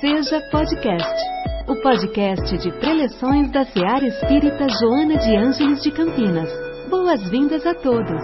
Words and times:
Seja 0.00 0.40
Podcast, 0.50 1.20
o 1.68 1.76
podcast 1.82 2.56
de 2.56 2.72
preleções 2.80 3.52
da 3.52 3.66
Seara 3.66 4.06
Espírita 4.06 4.66
Joana 4.80 5.18
de 5.18 5.36
Ângeles 5.36 5.82
de 5.82 5.90
Campinas. 5.90 6.48
Boas-vindas 6.88 7.66
a 7.66 7.74
todos. 7.74 8.22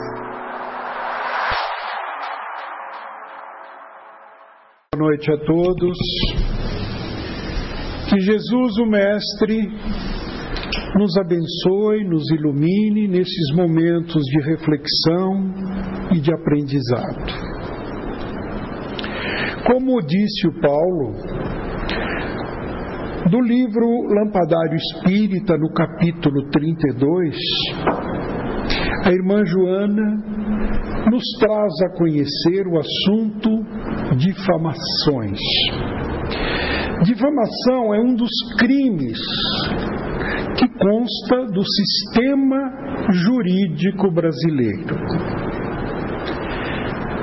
Boa 4.94 5.10
noite 5.10 5.30
a 5.30 5.36
todos. 5.36 5.98
Que 8.08 8.20
Jesus, 8.20 8.78
o 8.78 8.86
Mestre, 8.86 9.68
nos 10.98 11.14
abençoe, 11.18 12.04
nos 12.08 12.24
ilumine 12.30 13.06
nesses 13.06 13.54
momentos 13.54 14.22
de 14.22 14.42
reflexão 14.48 15.52
e 16.14 16.20
de 16.20 16.32
aprendizado. 16.32 17.46
Como 19.66 20.00
disse 20.00 20.46
o 20.46 20.60
Paulo, 20.60 21.25
do 23.30 23.40
livro 23.40 24.02
Lampadário 24.08 24.76
Espírita, 24.76 25.56
no 25.58 25.72
capítulo 25.72 26.48
32, 26.50 27.36
a 29.04 29.10
irmã 29.10 29.44
Joana 29.44 30.24
nos 31.10 31.24
traz 31.40 31.72
a 31.82 31.96
conhecer 31.96 32.66
o 32.68 32.78
assunto 32.78 33.50
difamações. 34.16 35.40
Difamação 37.02 37.94
é 37.94 38.00
um 38.00 38.14
dos 38.14 38.30
crimes 38.58 39.18
que 40.56 40.68
consta 40.78 41.46
do 41.46 41.62
sistema 41.64 43.10
jurídico 43.10 44.10
brasileiro. 44.12 44.96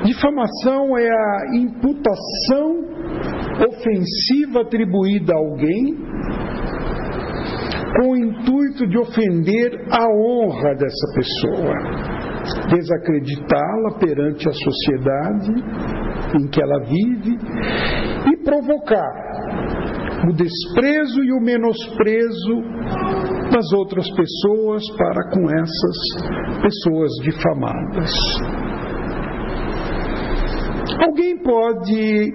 Difamação 0.04 0.98
é 0.98 1.10
a 1.10 1.56
imputação 1.56 2.93
ofensiva 3.62 4.62
atribuída 4.62 5.34
a 5.34 5.38
alguém 5.38 5.96
com 7.96 8.10
o 8.10 8.18
intuito 8.18 8.88
de 8.88 8.98
ofender 8.98 9.72
a 9.92 10.08
honra 10.08 10.74
dessa 10.76 11.14
pessoa, 11.14 11.76
desacreditá-la 12.76 14.00
perante 14.00 14.50
a 14.50 14.52
sociedade 14.52 15.52
em 16.40 16.48
que 16.48 16.62
ela 16.62 16.80
vive 16.86 17.38
e 18.32 18.38
provocar 18.44 19.34
o 20.28 20.34
desprezo 20.34 21.24
e 21.24 21.34
o 21.34 21.42
menosprezo 21.42 22.62
das 23.52 23.72
outras 23.74 24.10
pessoas 24.10 24.84
para 24.98 25.30
com 25.30 25.50
essas 25.52 26.62
pessoas 26.62 27.12
difamadas. 27.22 28.12
Alguém 31.06 31.38
pode 31.38 32.34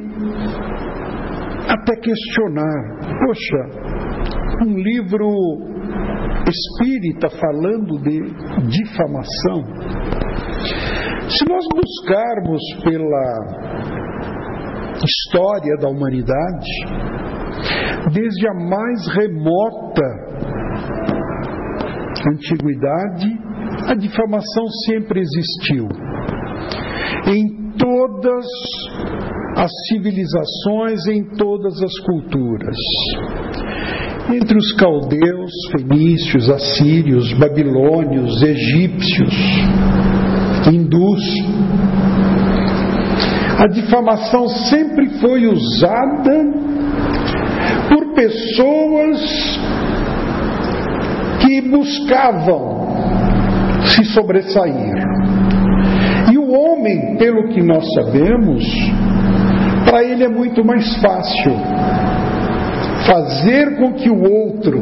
até 1.69 1.97
questionar: 1.97 2.99
poxa, 3.25 4.67
um 4.67 4.77
livro 4.77 5.29
espírita 6.49 7.29
falando 7.39 7.99
de 8.03 8.21
difamação. 8.69 9.65
Se 11.29 11.45
nós 11.49 11.65
buscarmos 11.75 12.63
pela 12.83 13.79
história 15.05 15.77
da 15.81 15.89
humanidade, 15.89 16.71
desde 18.13 18.49
a 18.49 18.55
mais 18.55 19.07
remota 19.15 20.29
antiguidade, 22.33 23.29
a 23.89 23.95
difamação 23.95 24.67
sempre 24.87 25.21
existiu. 25.21 25.89
Em 27.27 27.73
todas 27.77 28.47
as 29.59 29.73
civilizações, 29.89 31.05
em 31.09 31.25
todas 31.37 31.83
as 31.83 31.99
culturas. 32.01 32.77
Entre 34.33 34.57
os 34.57 34.73
caldeus, 34.75 35.51
fenícios, 35.73 36.49
assírios, 36.49 37.33
babilônios, 37.33 38.41
egípcios, 38.41 39.35
hindus, 40.73 41.25
a 43.59 43.67
difamação 43.67 44.47
sempre 44.71 45.09
foi 45.21 45.47
usada 45.49 46.45
por 47.89 48.15
pessoas 48.15 49.21
que 51.43 51.63
buscavam 51.63 52.79
se 53.87 54.05
sobressair 54.05 55.09
homem, 56.51 57.17
pelo 57.17 57.49
que 57.49 57.63
nós 57.63 57.85
sabemos, 57.95 58.65
para 59.89 60.05
ele 60.05 60.25
é 60.25 60.29
muito 60.29 60.65
mais 60.65 60.97
fácil 61.01 61.53
fazer 63.07 63.77
com 63.77 63.95
que 63.95 64.11
o 64.11 64.23
outro 64.23 64.79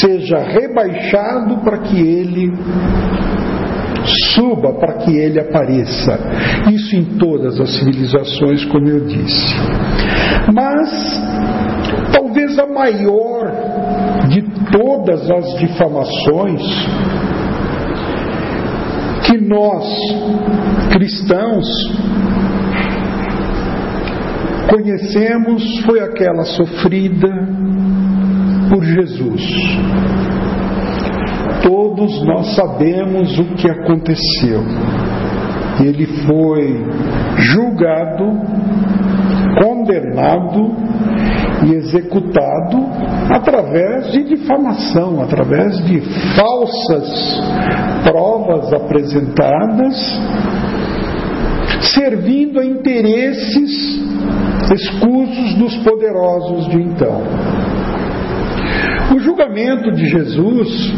seja 0.00 0.38
rebaixado 0.38 1.58
para 1.58 1.78
que 1.78 1.98
ele 1.98 2.52
suba, 4.34 4.74
para 4.74 4.94
que 4.98 5.16
ele 5.16 5.40
apareça. 5.40 6.18
Isso 6.70 6.96
em 6.96 7.04
todas 7.18 7.60
as 7.60 7.70
civilizações, 7.78 8.64
como 8.66 8.88
eu 8.88 9.04
disse. 9.04 9.54
Mas 10.54 11.20
talvez 12.12 12.58
a 12.58 12.66
maior 12.66 13.52
de 14.28 14.42
todas 14.70 15.28
as 15.30 15.58
difamações 15.58 16.62
que 19.24 19.38
nós, 19.38 19.86
cristãos, 20.92 21.66
conhecemos 24.70 25.80
foi 25.84 26.00
aquela 26.00 26.44
sofrida 26.44 27.28
por 28.70 28.84
Jesus. 28.84 29.42
Todos 31.62 32.24
nós 32.24 32.54
sabemos 32.54 33.38
o 33.38 33.44
que 33.56 33.68
aconteceu. 33.68 34.62
Ele 35.84 36.06
foi 36.24 36.84
julgado, 37.36 38.38
condenado 39.60 40.72
e 41.66 41.74
executado 41.74 42.86
através 43.30 44.12
de 44.12 44.24
difamação, 44.24 45.20
através 45.20 45.84
de 45.84 46.00
falsas 46.36 47.40
provas 48.04 48.72
apresentadas, 48.72 49.96
servindo 51.94 52.60
a 52.60 52.64
interesses 52.64 54.00
escusos 54.72 55.54
dos 55.54 55.76
poderosos 55.78 56.68
de 56.68 56.82
então. 56.82 57.22
O 59.14 59.18
julgamento 59.18 59.90
de 59.92 60.06
Jesus 60.06 60.92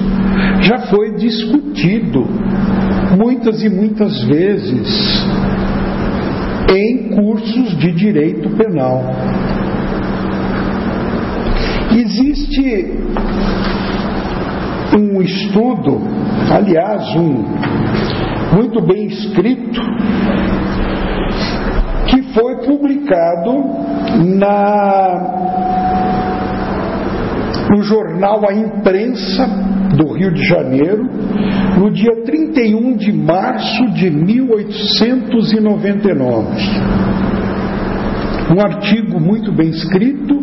já 0.63 0.79
foi 0.91 1.17
discutido 1.17 2.27
muitas 3.17 3.63
e 3.63 3.69
muitas 3.69 4.23
vezes 4.25 5.27
em 6.71 7.09
cursos 7.11 7.77
de 7.79 7.93
direito 7.93 8.49
penal. 8.51 9.03
Existe 11.95 12.87
um 14.99 15.21
estudo, 15.23 16.01
aliás, 16.51 17.05
um 17.17 17.45
muito 18.55 18.81
bem 18.83 19.07
escrito, 19.07 19.81
foi 22.35 22.57
publicado 22.67 23.65
na 24.39 25.63
no 27.71 27.83
jornal 27.83 28.49
A 28.49 28.53
Imprensa 28.53 29.47
do 29.97 30.13
Rio 30.13 30.33
de 30.33 30.45
Janeiro, 30.45 31.09
no 31.79 31.91
dia 31.91 32.23
31 32.25 32.97
de 32.97 33.11
março 33.13 33.87
de 33.93 34.11
1899. 34.11 36.49
Um 38.55 38.61
artigo 38.61 39.19
muito 39.19 39.51
bem 39.53 39.71
escrito, 39.71 40.35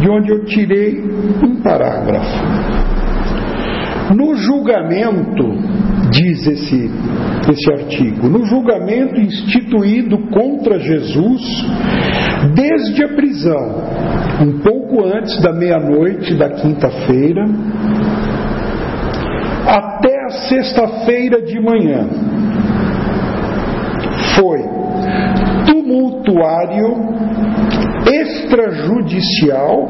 de 0.00 0.08
onde 0.08 0.32
eu 0.32 0.44
tirei 0.46 1.00
um 1.42 1.62
parágrafo. 1.62 2.75
No 4.14 4.36
julgamento, 4.36 5.58
diz 6.10 6.46
esse, 6.46 6.90
esse 7.50 7.72
artigo, 7.72 8.28
no 8.28 8.44
julgamento 8.44 9.20
instituído 9.20 10.18
contra 10.30 10.78
Jesus, 10.78 11.42
desde 12.54 13.04
a 13.04 13.08
prisão, 13.08 13.82
um 14.40 14.58
pouco 14.60 15.04
antes 15.04 15.40
da 15.40 15.52
meia-noite 15.52 16.34
da 16.34 16.50
quinta-feira, 16.50 17.44
até 19.66 20.24
a 20.24 20.30
sexta-feira 20.48 21.42
de 21.42 21.60
manhã, 21.60 22.08
foi 24.36 24.60
tumultuário 25.66 27.16
extrajudicial 28.06 29.88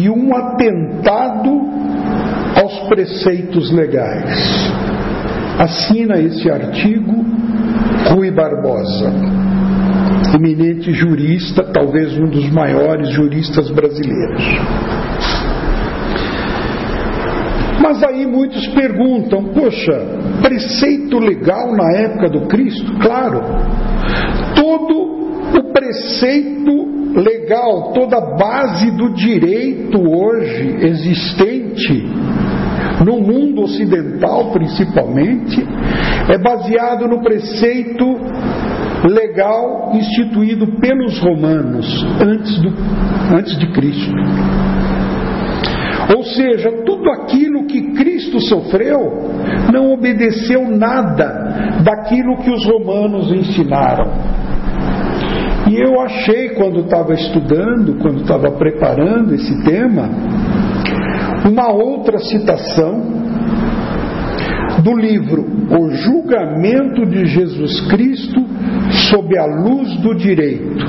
e 0.00 0.10
um 0.10 0.34
atentado 0.34 1.72
aos 2.60 2.88
preceitos 2.88 3.70
legais. 3.70 4.72
Assina 5.58 6.18
esse 6.18 6.50
artigo 6.50 7.24
Rui 8.10 8.30
Barbosa. 8.30 9.12
eminente 10.34 10.92
jurista, 10.92 11.62
talvez 11.62 12.18
um 12.18 12.28
dos 12.28 12.50
maiores 12.50 13.10
juristas 13.10 13.70
brasileiros. 13.70 14.42
Mas 17.80 18.02
aí 18.02 18.26
muitos 18.26 18.66
perguntam: 18.68 19.44
poxa, 19.52 20.00
preceito 20.40 21.18
legal 21.18 21.76
na 21.76 21.98
época 21.98 22.30
do 22.30 22.46
Cristo? 22.46 22.92
Claro, 22.98 23.42
todo 24.54 25.58
o 25.58 25.72
preceito 25.72 26.62
legal, 27.14 27.92
toda 27.92 28.16
a 28.16 28.36
base 28.36 28.90
do 28.92 29.12
direito 29.12 29.98
hoje 30.00 30.76
existente 30.80 32.31
no 33.04 33.20
mundo 33.20 33.62
ocidental 33.62 34.50
principalmente, 34.52 35.66
é 36.28 36.38
baseado 36.38 37.08
no 37.08 37.22
preceito 37.22 38.04
legal 39.08 39.92
instituído 39.94 40.66
pelos 40.80 41.18
romanos 41.18 41.86
antes, 42.20 42.58
do, 42.60 42.68
antes 43.36 43.58
de 43.58 43.66
Cristo. 43.72 44.12
Ou 46.16 46.24
seja, 46.24 46.70
tudo 46.84 47.10
aquilo 47.10 47.66
que 47.66 47.92
Cristo 47.92 48.40
sofreu 48.40 49.30
não 49.72 49.92
obedeceu 49.92 50.68
nada 50.68 51.80
daquilo 51.82 52.38
que 52.38 52.50
os 52.50 52.64
romanos 52.66 53.32
ensinaram. 53.32 54.10
E 55.70 55.76
eu 55.80 56.00
achei, 56.00 56.50
quando 56.50 56.80
estava 56.80 57.14
estudando, 57.14 57.98
quando 58.00 58.22
estava 58.22 58.50
preparando 58.50 59.34
esse 59.34 59.64
tema, 59.64 60.08
uma 61.44 61.72
outra 61.72 62.18
citação 62.18 63.02
do 64.82 64.96
livro 64.96 65.44
O 65.70 65.90
Julgamento 65.90 67.06
de 67.06 67.26
Jesus 67.26 67.80
Cristo 67.88 68.40
sob 69.10 69.36
a 69.38 69.46
Luz 69.46 69.96
do 70.00 70.14
Direito. 70.14 70.84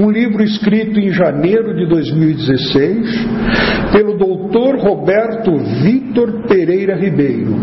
Um 0.00 0.10
livro 0.10 0.42
escrito 0.42 0.98
em 0.98 1.10
janeiro 1.10 1.74
de 1.76 1.86
2016 1.88 3.26
pelo 3.92 4.18
doutor 4.18 4.76
Roberto 4.76 5.56
Vitor 5.82 6.46
Pereira 6.48 6.96
Ribeiro, 6.96 7.54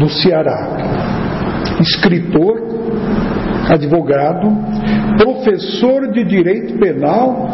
do 0.00 0.08
Ceará. 0.08 0.76
Escritor, 1.80 2.60
advogado, 3.72 4.48
professor 5.16 6.10
de 6.10 6.24
direito 6.24 6.76
penal 6.78 7.50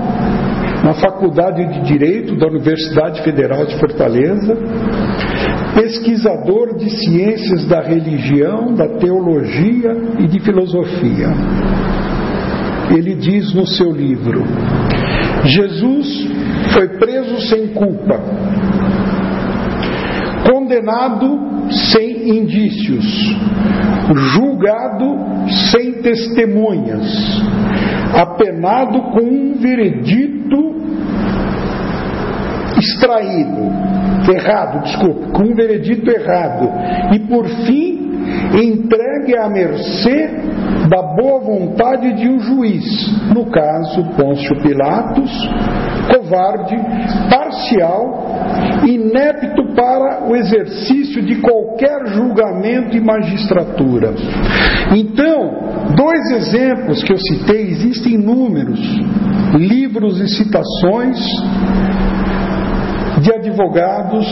na 0.84 0.94
Faculdade 0.94 1.64
de 1.66 1.82
Direito 1.82 2.36
da 2.36 2.48
Universidade 2.48 3.22
Federal 3.22 3.66
de 3.66 3.78
Fortaleza, 3.78 4.56
pesquisador 5.74 6.76
de 6.76 6.90
ciências 6.90 7.66
da 7.66 7.80
religião, 7.80 8.74
da 8.74 8.88
teologia 8.98 9.92
e 10.18 10.26
de 10.26 10.40
filosofia. 10.40 11.28
Ele 12.90 13.14
diz 13.14 13.54
no 13.54 13.66
seu 13.66 13.92
livro: 13.92 14.42
Jesus 15.44 16.28
foi 16.72 16.88
preso 16.98 17.40
sem 17.48 17.68
culpa, 17.68 18.20
condenado 20.50 21.70
sem 21.92 22.38
indícios, 22.38 23.04
julgado 24.34 25.16
sem 25.70 26.02
testemunhas, 26.02 27.06
apenado 28.14 29.02
com 29.12 29.20
um 29.20 29.54
veredito 29.58 30.74
extraído, 32.78 33.70
errado, 34.32 34.82
desculpe, 34.84 35.32
com 35.32 35.42
um 35.42 35.54
veredito 35.54 36.10
errado, 36.10 36.70
e 37.14 37.18
por 37.20 37.46
fim 37.66 38.00
entregue 38.54 39.36
à 39.36 39.48
mercê 39.48 40.30
da 40.90 41.02
boa 41.02 41.38
vontade 41.38 42.14
de 42.14 42.28
um 42.28 42.40
juiz, 42.40 42.84
no 43.32 43.48
caso 43.48 44.04
Pôncio 44.16 44.60
Pilatos, 44.60 45.30
covarde, 46.12 46.76
parcial, 47.30 48.82
inepto 48.84 49.72
para 49.76 50.28
o 50.28 50.34
exercício 50.34 51.22
de 51.22 51.40
qualquer 51.40 52.08
julgamento 52.08 52.96
e 52.96 53.00
magistratura. 53.00 54.14
Então, 54.96 55.94
dois 55.96 56.30
exemplos 56.32 57.04
que 57.04 57.12
eu 57.12 57.18
citei, 57.18 57.68
existem 57.68 58.14
inúmeros 58.14 58.80
livros 59.54 60.20
e 60.20 60.26
citações 60.26 61.24
de 63.22 63.32
advogados 63.32 64.26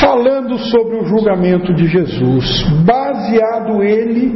falando 0.00 0.58
sobre 0.58 0.96
o 0.96 1.04
julgamento 1.04 1.74
de 1.74 1.86
Jesus, 1.86 2.64
baseado 3.20 3.82
ele 3.82 4.34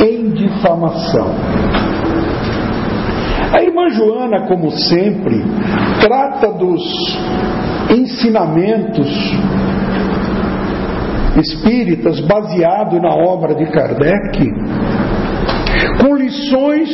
em 0.00 0.30
difamação. 0.30 1.34
A 3.52 3.62
irmã 3.62 3.90
Joana, 3.90 4.46
como 4.48 4.70
sempre, 4.70 5.42
trata 6.00 6.50
dos 6.52 6.82
ensinamentos 7.90 9.08
espíritas 11.38 12.20
baseado 12.20 12.98
na 13.00 13.14
obra 13.14 13.54
de 13.54 13.66
Kardec, 13.70 14.50
com 16.00 16.16
lições 16.16 16.88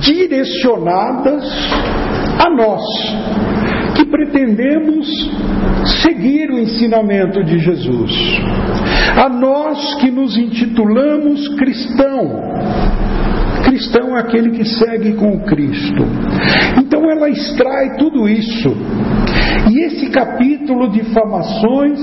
direcionadas 0.00 1.44
a 2.44 2.50
nós, 2.50 2.82
que 3.94 4.04
pretendemos 4.06 5.06
seguir 6.02 6.50
o 6.50 6.58
ensinamento 6.58 7.42
de 7.44 7.58
Jesus, 7.58 8.12
a 9.16 9.28
nós 9.28 9.94
que 9.96 10.10
nos 10.10 10.36
intitulamos 10.36 11.48
cristão. 11.56 12.42
Cristão 13.64 14.16
é 14.16 14.20
aquele 14.20 14.50
que 14.50 14.64
segue 14.64 15.12
com 15.14 15.40
Cristo. 15.40 16.04
Então 16.78 17.10
ela 17.10 17.28
extrai 17.28 17.96
tudo 17.96 18.28
isso. 18.28 18.74
E 19.70 19.80
esse 19.84 20.10
capítulo 20.10 20.90
de 20.90 21.02
famações, 21.12 22.00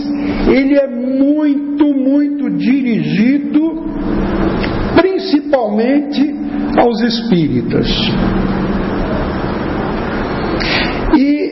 ele 0.48 0.76
é 0.76 0.88
muito, 0.88 1.86
muito 1.88 2.50
dirigido 2.52 3.84
principalmente 4.96 6.36
aos 6.78 7.02
espíritas. 7.02 7.88
E 11.18 11.44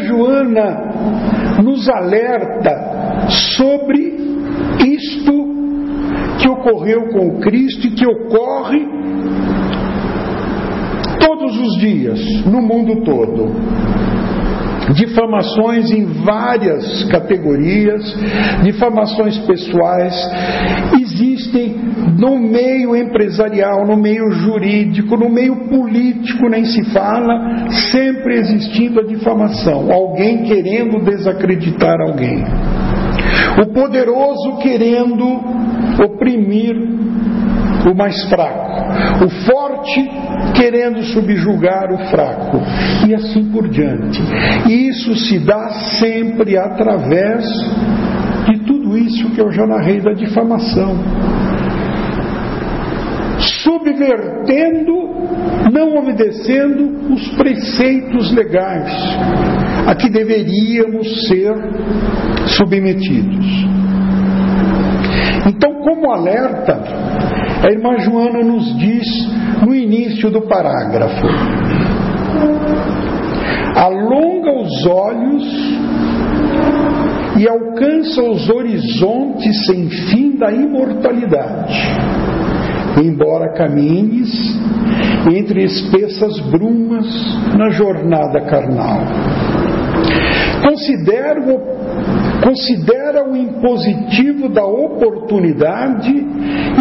Joana 0.00 1.62
nos 1.62 1.88
alerta 1.88 3.28
sobre 3.56 4.16
isto 4.86 5.48
que 6.40 6.48
ocorreu 6.48 7.08
com 7.08 7.40
Cristo 7.40 7.86
e 7.86 7.90
que 7.90 8.06
ocorre 8.06 8.86
todos 11.20 11.58
os 11.58 11.78
dias 11.78 12.44
no 12.46 12.62
mundo 12.62 13.02
todo. 13.04 13.48
Difamações 14.94 15.90
em 15.90 16.06
várias 16.24 17.04
categorias, 17.10 18.02
difamações 18.62 19.36
pessoais, 19.40 20.14
existem 21.18 21.74
no 22.18 22.38
meio 22.38 22.96
empresarial, 22.96 23.86
no 23.86 23.96
meio 23.96 24.30
jurídico, 24.30 25.16
no 25.16 25.28
meio 25.28 25.68
político, 25.68 26.48
nem 26.48 26.64
se 26.64 26.84
fala, 26.92 27.68
sempre 27.90 28.36
existindo 28.36 29.00
a 29.00 29.04
difamação, 29.04 29.90
alguém 29.90 30.44
querendo 30.44 31.04
desacreditar 31.04 32.00
alguém. 32.00 32.44
O 33.62 33.66
poderoso 33.72 34.58
querendo 34.58 35.24
oprimir 36.04 36.76
o 37.90 37.94
mais 37.94 38.28
fraco, 38.28 39.24
o 39.24 39.28
forte 39.46 40.10
querendo 40.54 41.02
subjugar 41.04 41.92
o 41.92 41.98
fraco, 42.10 42.60
e 43.08 43.14
assim 43.14 43.50
por 43.50 43.68
diante. 43.68 44.20
Isso 44.68 45.14
se 45.14 45.38
dá 45.38 45.68
sempre 45.98 46.56
através 46.56 47.44
isso 48.98 49.30
que 49.30 49.40
eu 49.40 49.50
já 49.50 49.66
narrei 49.66 50.00
da 50.00 50.12
difamação. 50.12 50.96
Subvertendo, 53.38 54.92
não 55.72 55.96
obedecendo 55.96 57.12
os 57.12 57.28
preceitos 57.36 58.32
legais 58.32 58.92
a 59.86 59.94
que 59.94 60.08
deveríamos 60.10 61.28
ser 61.28 61.54
submetidos. 62.58 63.46
Então, 65.46 65.74
como 65.82 66.10
alerta, 66.10 66.78
a 67.62 67.70
irmã 67.70 67.98
Joana 68.00 68.44
nos 68.44 68.76
diz 68.78 69.06
no 69.64 69.74
início 69.74 70.30
do 70.30 70.42
parágrafo: 70.42 71.26
alonga 73.74 74.52
os 74.52 74.86
olhos 74.86 75.87
e 77.38 77.48
alcança 77.48 78.22
os 78.22 78.50
horizontes 78.50 79.66
sem 79.66 79.88
fim 79.88 80.36
da 80.36 80.50
imortalidade. 80.50 81.78
Embora 83.02 83.54
caminhes 83.54 84.28
entre 85.32 85.62
espessas 85.64 86.40
brumas 86.50 87.06
na 87.56 87.70
jornada 87.70 88.40
carnal. 88.46 89.00
Considera 92.42 93.28
o 93.28 93.36
impositivo 93.36 94.48
da 94.48 94.64
oportunidade 94.64 96.12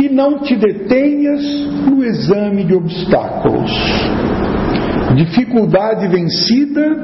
e 0.02 0.10
não 0.10 0.40
te 0.40 0.56
detenhas 0.56 1.42
no 1.90 2.04
exame 2.04 2.64
de 2.64 2.74
obstáculos. 2.74 3.72
Dificuldade 5.16 6.08
vencida, 6.08 6.98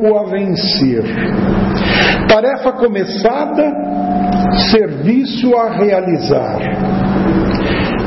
campo 0.00 0.16
a 0.16 0.24
vencer. 0.24 1.04
Tarefa 2.26 2.72
começada, 2.72 3.62
serviço 4.70 5.54
a 5.54 5.70
realizar. 5.70 6.58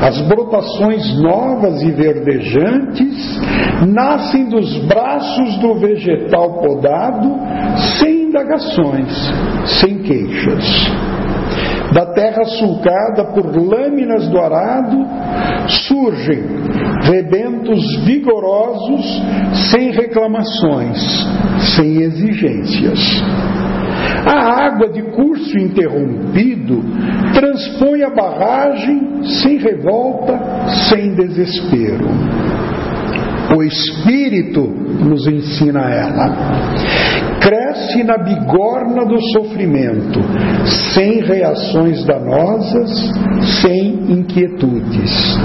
As 0.02 0.20
brotações 0.22 1.18
novas 1.20 1.80
e 1.82 1.90
verdejantes 1.92 3.40
nascem 3.86 4.48
dos 4.48 4.86
braços 4.86 5.56
do 5.58 5.74
vegetal 5.76 6.60
podado, 6.60 7.38
sem 7.98 8.24
indagações, 8.24 9.12
sem 9.80 9.98
queixas. 9.98 11.13
Da 11.94 12.06
terra 12.06 12.44
sulcada 12.44 13.24
por 13.26 13.46
lâminas 13.56 14.28
do 14.28 14.38
arado, 14.40 14.96
surgem 15.86 16.42
rebentos 17.02 18.04
vigorosos, 18.04 19.22
sem 19.70 19.92
reclamações, 19.92 20.98
sem 21.76 22.02
exigências. 22.02 22.98
A 24.26 24.66
água 24.66 24.88
de 24.88 25.02
curso 25.02 25.56
interrompido 25.56 26.82
transpõe 27.32 28.02
a 28.02 28.10
barragem 28.10 29.22
sem 29.42 29.58
revolta, 29.58 30.36
sem 30.88 31.14
desespero. 31.14 32.08
O 33.56 33.62
Espírito 33.62 34.62
nos 34.62 35.28
ensina 35.28 35.88
ela. 35.90 37.33
Cresce 37.44 38.02
na 38.02 38.16
bigorna 38.16 39.04
do 39.04 39.20
sofrimento, 39.32 40.18
sem 40.94 41.20
reações 41.20 42.02
danosas, 42.06 42.90
sem 43.60 44.12
inquietudes. 44.12 45.36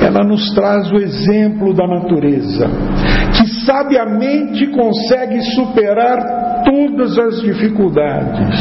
Ela 0.00 0.24
nos 0.24 0.54
traz 0.54 0.90
o 0.90 0.96
exemplo 0.96 1.74
da 1.74 1.86
natureza, 1.86 2.66
que 3.36 3.46
sabiamente 3.66 4.68
consegue 4.68 5.42
superar 5.54 6.62
todas 6.64 7.18
as 7.18 7.42
dificuldades, 7.42 8.58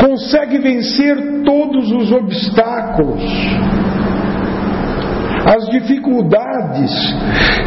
consegue 0.00 0.56
vencer 0.56 1.42
todos 1.44 1.92
os 1.92 2.12
obstáculos 2.12 3.22
as 5.46 5.68
dificuldades 5.68 6.90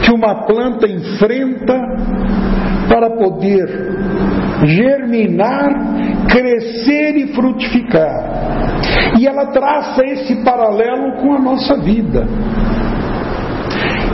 que 0.03 0.12
uma 0.12 0.46
planta 0.46 0.86
enfrenta 0.86 1.74
para 2.89 3.12
poder 3.12 3.67
germinar, 4.65 5.69
crescer 6.27 7.15
e 7.15 7.27
frutificar. 7.34 9.17
E 9.17 9.27
ela 9.27 9.48
traça 9.48 10.03
esse 10.03 10.43
paralelo 10.43 11.17
com 11.22 11.34
a 11.34 11.39
nossa 11.39 11.77
vida. 11.77 12.27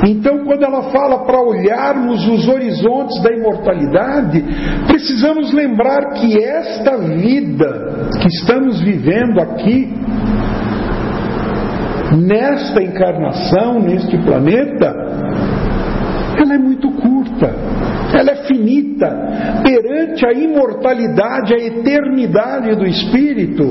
Então, 0.07 0.45
quando 0.45 0.63
ela 0.63 0.83
fala 0.91 1.25
para 1.25 1.41
olharmos 1.41 2.27
os 2.27 2.47
horizontes 2.47 3.21
da 3.23 3.31
imortalidade, 3.31 4.43
precisamos 4.87 5.51
lembrar 5.51 6.13
que 6.13 6.37
esta 6.37 6.97
vida 6.97 8.09
que 8.21 8.27
estamos 8.27 8.81
vivendo 8.81 9.39
aqui 9.39 9.91
nesta 12.17 12.83
encarnação, 12.83 13.79
neste 13.79 14.17
planeta, 14.19 14.95
ela 16.37 16.53
é 16.53 16.57
muito 16.57 16.91
curta, 16.91 17.55
ela 18.17 18.31
é 18.31 18.35
finita 18.47 19.09
perante 19.63 20.25
a 20.25 20.31
imortalidade, 20.33 21.53
a 21.53 21.57
eternidade 21.57 22.75
do 22.75 22.85
Espírito. 22.85 23.63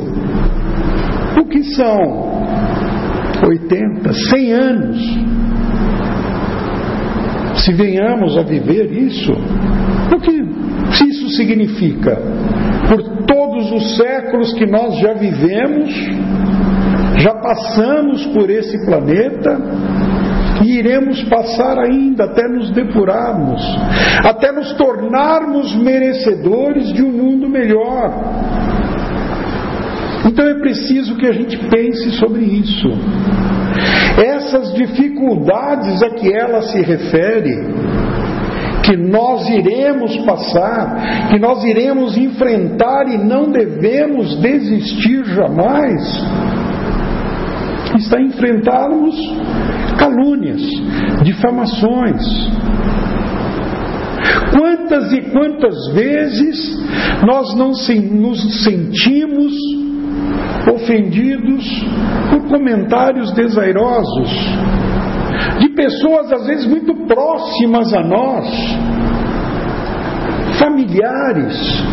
O 1.40 1.48
que 1.48 1.62
são 1.74 2.34
80, 3.46 4.12
100 4.12 4.52
anos? 4.52 5.24
Se 7.64 7.72
venhamos 7.72 8.36
a 8.36 8.42
viver 8.42 8.92
isso, 8.92 9.32
o 9.32 10.20
que 10.20 11.04
isso 11.04 11.28
significa? 11.30 12.16
Por 12.88 13.24
todos 13.26 13.72
os 13.72 13.96
séculos 13.96 14.52
que 14.52 14.66
nós 14.66 14.98
já 14.98 15.14
vivemos, 15.14 15.90
já 17.18 17.34
passamos 17.34 18.26
por 18.26 18.50
esse 18.50 18.84
planeta 18.84 19.58
e 20.62 20.78
iremos 20.78 21.22
passar 21.24 21.78
ainda 21.78 22.24
até 22.24 22.46
nos 22.48 22.70
depurarmos, 22.70 23.60
até 24.24 24.52
nos 24.52 24.72
tornarmos 24.74 25.74
merecedores 25.76 26.92
de 26.92 27.02
um 27.02 27.10
mundo 27.10 27.48
melhor. 27.48 28.12
Então 30.26 30.46
é 30.46 30.54
preciso 30.54 31.16
que 31.16 31.26
a 31.26 31.32
gente 31.32 31.56
pense 31.68 32.10
sobre 32.12 32.42
isso. 32.42 32.88
Essas 34.16 34.72
dificuldades 34.74 36.02
a 36.02 36.10
que 36.10 36.32
ela 36.32 36.62
se 36.62 36.80
refere, 36.80 37.58
que 38.84 38.96
nós 38.96 39.48
iremos 39.48 40.16
passar, 40.18 41.28
que 41.30 41.38
nós 41.38 41.64
iremos 41.64 42.16
enfrentar 42.16 43.08
e 43.08 43.18
não 43.18 43.50
devemos 43.50 44.40
desistir 44.40 45.24
jamais, 45.24 46.02
está 48.04 48.20
enfrentarmos 48.20 49.14
calúnias, 49.98 50.60
difamações. 51.22 52.22
Quantas 54.52 55.12
e 55.12 55.20
quantas 55.30 55.88
vezes 55.92 56.78
nós 57.26 57.54
não 57.56 57.72
nos 58.12 58.64
sentimos 58.64 59.52
ofendidos 60.72 61.64
por 62.30 62.48
comentários 62.48 63.32
desairosos 63.32 64.30
de 65.58 65.68
pessoas 65.70 66.32
às 66.32 66.46
vezes 66.46 66.66
muito 66.66 66.94
próximas 67.06 67.92
a 67.92 68.02
nós, 68.02 68.46
familiares, 70.58 71.84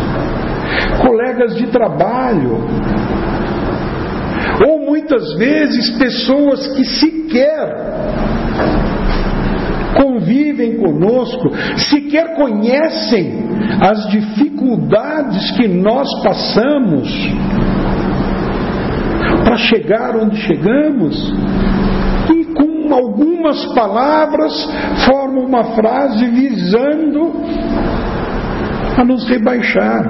colegas 1.04 1.56
de 1.56 1.66
trabalho, 1.66 2.58
muitas 5.12 5.34
vezes 5.34 5.90
pessoas 5.98 6.66
que 6.68 6.84
sequer 6.84 7.92
convivem 9.94 10.78
conosco, 10.78 11.50
sequer 11.90 12.34
conhecem 12.34 13.42
as 13.80 14.08
dificuldades 14.08 15.50
que 15.52 15.68
nós 15.68 16.08
passamos 16.22 17.10
para 19.44 19.56
chegar 19.56 20.16
onde 20.16 20.36
chegamos, 20.38 21.32
e 22.34 22.44
com 22.54 22.94
algumas 22.94 23.66
palavras 23.74 24.66
formam 25.04 25.44
uma 25.44 25.64
frase 25.74 26.24
visando 26.26 27.32
a 28.96 29.04
nos 29.04 29.28
rebaixar. 29.28 30.04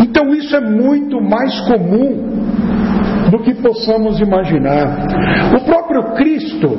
Então 0.00 0.34
isso 0.34 0.56
é 0.56 0.60
muito 0.60 1.20
mais 1.20 1.60
comum 1.60 2.45
do 3.30 3.38
que 3.40 3.54
possamos 3.54 4.20
imaginar. 4.20 5.06
O 5.54 5.64
próprio 5.64 6.14
Cristo 6.14 6.78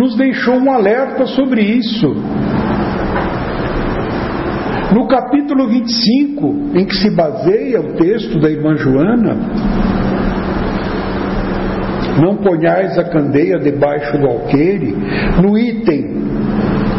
nos 0.00 0.16
deixou 0.16 0.54
um 0.54 0.70
alerta 0.70 1.26
sobre 1.26 1.62
isso. 1.62 2.14
No 4.94 5.06
capítulo 5.06 5.68
25, 5.68 6.78
em 6.78 6.86
que 6.86 6.94
se 6.94 7.10
baseia 7.10 7.80
o 7.80 7.94
texto 7.94 8.40
da 8.40 8.50
irmã 8.50 8.74
Joana, 8.76 9.36
não 12.20 12.36
ponhais 12.36 12.98
a 12.98 13.04
candeia 13.04 13.58
debaixo 13.58 14.18
do 14.18 14.26
alqueire, 14.26 14.96
no 15.42 15.58
item 15.58 16.17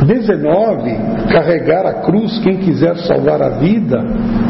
19, 0.09 0.89
carregar 1.31 1.85
a 1.85 2.01
cruz, 2.01 2.39
quem 2.39 2.57
quiser 2.57 2.97
salvar 2.97 3.43
a 3.43 3.49
vida, 3.59 4.03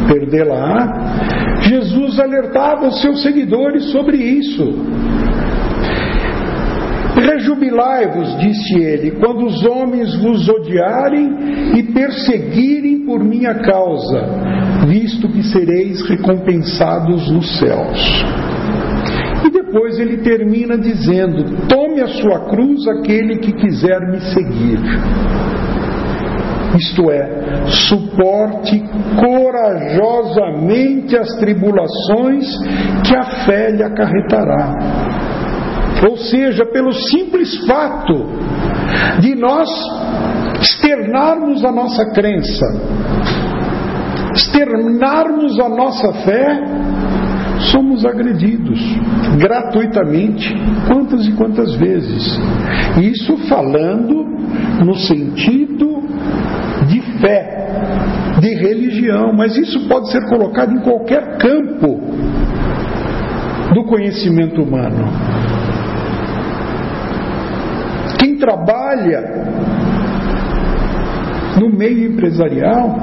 perdê-la-á, 0.07 1.59
Jesus 1.63 2.17
alertava 2.17 2.87
os 2.87 3.01
seus 3.01 3.21
seguidores 3.21 3.91
sobre 3.91 4.15
isso. 4.15 4.85
Rejubilai-vos, 7.13 8.37
disse 8.39 8.79
ele, 8.79 9.11
quando 9.19 9.45
os 9.45 9.65
homens 9.65 10.15
vos 10.23 10.47
odiarem 10.47 11.77
e 11.77 11.83
perseguirem 11.83 13.05
por 13.05 13.21
minha 13.21 13.55
causa, 13.55 14.25
visto 14.87 15.27
que 15.27 15.43
sereis 15.43 16.01
recompensados 16.07 17.29
nos 17.29 17.59
céus. 17.59 18.48
Depois 19.71 19.99
ele 19.99 20.17
termina 20.17 20.77
dizendo: 20.77 21.67
Tome 21.67 22.01
a 22.01 22.07
sua 22.07 22.49
cruz 22.49 22.87
aquele 22.87 23.37
que 23.37 23.53
quiser 23.53 24.01
me 24.09 24.19
seguir. 24.19 24.79
Isto 26.75 27.09
é, 27.09 27.65
suporte 27.67 28.83
corajosamente 29.19 31.17
as 31.17 31.35
tribulações 31.37 32.45
que 33.05 33.15
a 33.15 33.23
fé 33.45 33.71
lhe 33.71 33.83
acarretará 33.83 35.09
ou 36.07 36.17
seja, 36.17 36.65
pelo 36.65 36.93
simples 36.93 37.57
fato 37.65 38.25
de 39.19 39.35
nós 39.35 39.69
externarmos 40.61 41.63
a 41.65 41.71
nossa 41.71 42.05
crença, 42.11 42.65
externarmos 44.33 45.59
a 45.59 45.69
nossa 45.69 46.13
fé, 46.23 46.63
somos 47.71 48.05
agredidos 48.05 48.79
gratuitamente 49.37 50.53
quantas 50.87 51.27
e 51.27 51.31
quantas 51.33 51.75
vezes. 51.75 52.39
Isso 53.01 53.37
falando 53.49 54.25
no 54.85 54.95
sentido 54.95 56.03
de 56.87 57.01
fé, 57.19 58.37
de 58.39 58.55
religião, 58.55 59.33
mas 59.33 59.57
isso 59.57 59.87
pode 59.87 60.11
ser 60.11 60.25
colocado 60.27 60.73
em 60.73 60.79
qualquer 60.79 61.37
campo 61.37 61.99
do 63.73 63.83
conhecimento 63.85 64.61
humano. 64.61 65.05
Quem 68.17 68.37
trabalha 68.37 69.23
no 71.59 71.69
meio 71.69 72.11
empresarial 72.11 72.97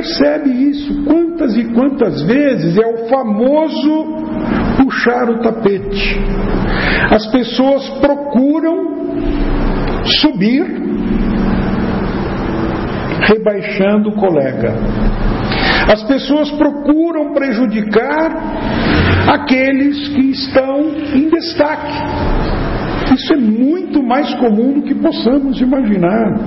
percebe 0.00 0.50
isso. 0.70 1.04
Quantas 1.04 1.56
e 1.56 1.64
quantas 1.74 2.22
vezes 2.22 2.78
é 2.78 2.86
o 2.86 3.08
famoso 3.08 4.06
puxar 4.78 5.28
o 5.28 5.40
tapete. 5.40 6.18
As 7.10 7.26
pessoas 7.30 7.86
procuram 8.00 9.10
subir, 10.20 10.64
rebaixando 13.28 14.08
o 14.08 14.16
colega. 14.16 14.74
As 15.92 16.02
pessoas 16.04 16.50
procuram 16.52 17.34
prejudicar 17.34 18.30
aqueles 19.28 20.08
que 20.08 20.30
estão 20.30 20.80
em 21.14 21.28
destaque. 21.28 21.92
Isso 23.14 23.34
é 23.34 23.36
muito 23.36 24.02
mais 24.02 24.32
comum 24.34 24.74
do 24.74 24.82
que 24.82 24.94
possamos 24.94 25.60
imaginar. 25.60 26.38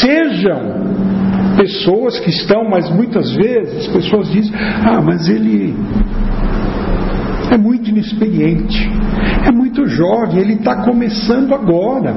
Sejam 0.00 1.15
pessoas 1.56 2.20
que 2.20 2.30
estão, 2.30 2.68
mas 2.68 2.88
muitas 2.90 3.34
vezes 3.34 3.86
as 3.86 3.88
pessoas 3.88 4.30
dizem: 4.30 4.52
ah, 4.54 5.00
mas 5.00 5.28
ele 5.28 5.74
é 7.50 7.56
muito 7.56 7.90
inexperiente, 7.90 8.88
é 9.46 9.50
muito 9.50 9.86
jovem, 9.86 10.40
ele 10.40 10.54
está 10.54 10.84
começando 10.84 11.54
agora. 11.54 12.14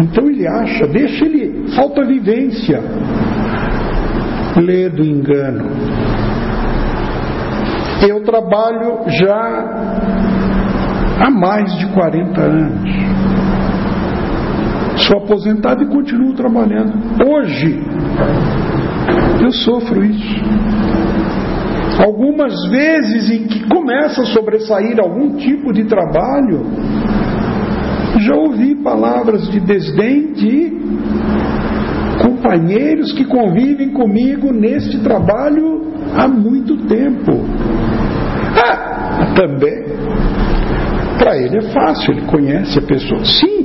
Então 0.00 0.28
ele 0.28 0.46
acha, 0.46 0.86
deixa 0.86 1.24
ele, 1.24 1.68
falta 1.74 2.04
vivência. 2.04 2.80
Lê 4.56 4.88
do 4.88 5.04
engano. 5.04 5.70
Eu 8.08 8.22
trabalho 8.22 9.02
já 9.08 10.08
há 11.20 11.30
mais 11.30 11.76
de 11.78 11.86
40 11.88 12.40
anos. 12.40 12.90
Sou 15.06 15.18
aposentado 15.18 15.82
e 15.82 15.86
continuo 15.86 16.34
trabalhando. 16.34 16.92
Hoje, 17.24 17.80
eu 19.40 19.52
sofro 19.52 20.04
isso. 20.04 20.42
Algumas 22.02 22.54
vezes 22.68 23.30
em 23.30 23.46
que 23.46 23.68
começa 23.68 24.22
a 24.22 24.26
sobressair 24.26 25.00
algum 25.00 25.36
tipo 25.36 25.72
de 25.72 25.84
trabalho, 25.84 26.64
já 28.18 28.34
ouvi 28.34 28.74
palavras 28.76 29.48
de 29.48 29.58
desdém 29.60 30.32
de 30.32 30.78
companheiros 32.22 33.12
que 33.12 33.24
convivem 33.24 33.90
comigo 33.90 34.52
neste 34.52 34.98
trabalho 34.98 35.92
há 36.16 36.28
muito 36.28 36.76
tempo. 36.86 37.32
Ah, 38.56 39.34
também. 39.34 39.84
Para 41.18 41.36
ele 41.36 41.58
é 41.58 41.62
fácil, 41.72 42.12
ele 42.12 42.26
conhece 42.26 42.78
a 42.78 42.82
pessoa. 42.82 43.24
Sim, 43.24 43.57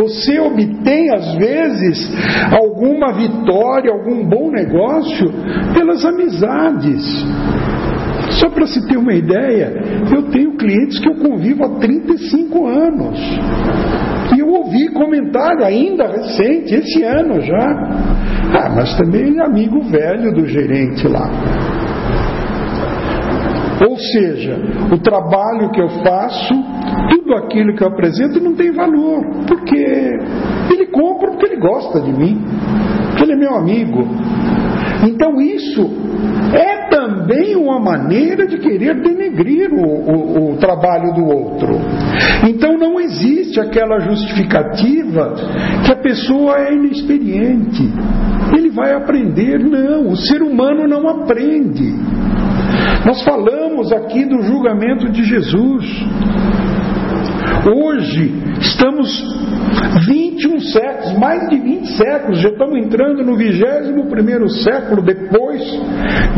você 0.00 0.40
obtém, 0.40 1.10
às 1.10 1.34
vezes, 1.34 2.10
alguma 2.52 3.12
vitória, 3.12 3.92
algum 3.92 4.24
bom 4.26 4.50
negócio 4.50 5.30
pelas 5.74 6.04
amizades. 6.04 7.04
Só 8.38 8.48
para 8.48 8.66
se 8.66 8.86
ter 8.86 8.96
uma 8.96 9.12
ideia, 9.12 9.72
eu 10.10 10.22
tenho 10.30 10.56
clientes 10.56 10.98
que 10.98 11.08
eu 11.08 11.16
convivo 11.16 11.64
há 11.64 11.78
35 11.80 12.66
anos. 12.66 13.18
E 14.34 14.40
eu 14.40 14.48
ouvi 14.48 14.88
comentário 14.92 15.64
ainda 15.64 16.06
recente, 16.06 16.74
esse 16.74 17.02
ano 17.02 17.40
já. 17.42 17.66
Ah, 18.54 18.72
mas 18.74 18.96
também 18.96 19.22
ele 19.22 19.40
é 19.40 19.44
amigo 19.44 19.82
velho 19.82 20.32
do 20.32 20.46
gerente 20.46 21.06
lá. 21.08 21.28
Ou 23.86 23.96
seja, 23.96 24.56
o 24.92 24.98
trabalho 24.98 25.70
que 25.72 25.80
eu 25.80 25.88
faço, 26.04 26.54
tudo 27.30 27.36
aquilo 27.36 27.74
que 27.76 27.82
eu 27.84 27.88
apresento 27.88 28.40
não 28.40 28.54
tem 28.54 28.72
valor, 28.72 29.24
porque 29.46 29.76
ele 29.76 30.86
compra 30.86 31.30
porque 31.30 31.46
ele 31.46 31.60
gosta 31.60 32.00
de 32.00 32.12
mim, 32.12 32.42
porque 33.08 33.22
ele 33.22 33.32
é 33.34 33.36
meu 33.36 33.54
amigo. 33.54 34.04
Então 35.06 35.40
isso 35.40 35.88
é 36.52 36.88
também 36.88 37.54
uma 37.54 37.78
maneira 37.78 38.46
de 38.46 38.58
querer 38.58 39.00
denegrir 39.00 39.72
o, 39.72 39.80
o, 39.80 40.52
o, 40.52 40.56
trabalho 40.56 41.14
do 41.14 41.24
outro. 41.24 41.78
Então 42.48 42.76
não 42.76 42.98
existe 42.98 43.60
aquela 43.60 44.00
justificativa 44.00 45.34
que 45.86 45.92
a 45.92 45.96
pessoa 45.96 46.58
é 46.58 46.74
inexperiente. 46.74 47.88
Ele 48.56 48.70
vai 48.70 48.92
aprender. 48.92 49.58
Não, 49.60 50.08
o 50.08 50.16
ser 50.16 50.42
humano 50.42 50.88
não 50.88 51.08
aprende. 51.08 51.94
Nós 53.06 53.22
falamos 53.22 53.92
aqui 53.92 54.24
do 54.24 54.42
julgamento 54.42 55.08
de 55.08 55.22
Jesus. 55.22 55.86
Hoje 57.66 58.32
estamos 58.58 59.22
21 60.06 60.60
séculos, 60.60 61.18
mais 61.18 61.50
de 61.50 61.58
20 61.58 61.86
séculos, 61.88 62.40
já 62.40 62.48
estamos 62.48 62.78
entrando 62.78 63.22
no 63.22 63.36
21 63.36 64.48
século 64.48 65.02
depois 65.02 65.62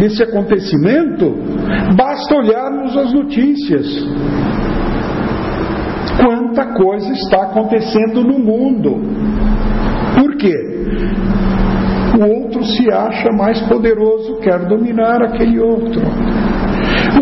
desse 0.00 0.20
acontecimento. 0.24 1.32
Basta 1.96 2.34
olharmos 2.34 2.96
as 2.96 3.12
notícias. 3.12 3.86
Quanta 6.20 6.74
coisa 6.74 7.12
está 7.12 7.42
acontecendo 7.44 8.24
no 8.24 8.40
mundo. 8.40 9.00
Por 10.18 10.36
quê? 10.36 10.56
O 12.18 12.44
outro 12.44 12.64
se 12.64 12.90
acha 12.92 13.30
mais 13.30 13.60
poderoso, 13.62 14.40
quer 14.40 14.66
dominar 14.66 15.22
aquele 15.22 15.60
outro. 15.60 16.00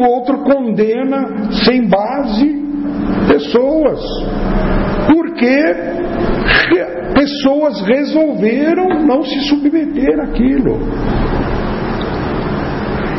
O 0.01 0.05
outro 0.05 0.39
condena 0.39 1.53
sem 1.65 1.87
base 1.87 2.60
pessoas. 3.41 4.01
Porque 5.07 5.75
pessoas 7.15 7.81
resolveram 7.83 9.07
não 9.07 9.23
se 9.23 9.41
submeter 9.49 10.21
àquilo. 10.21 10.79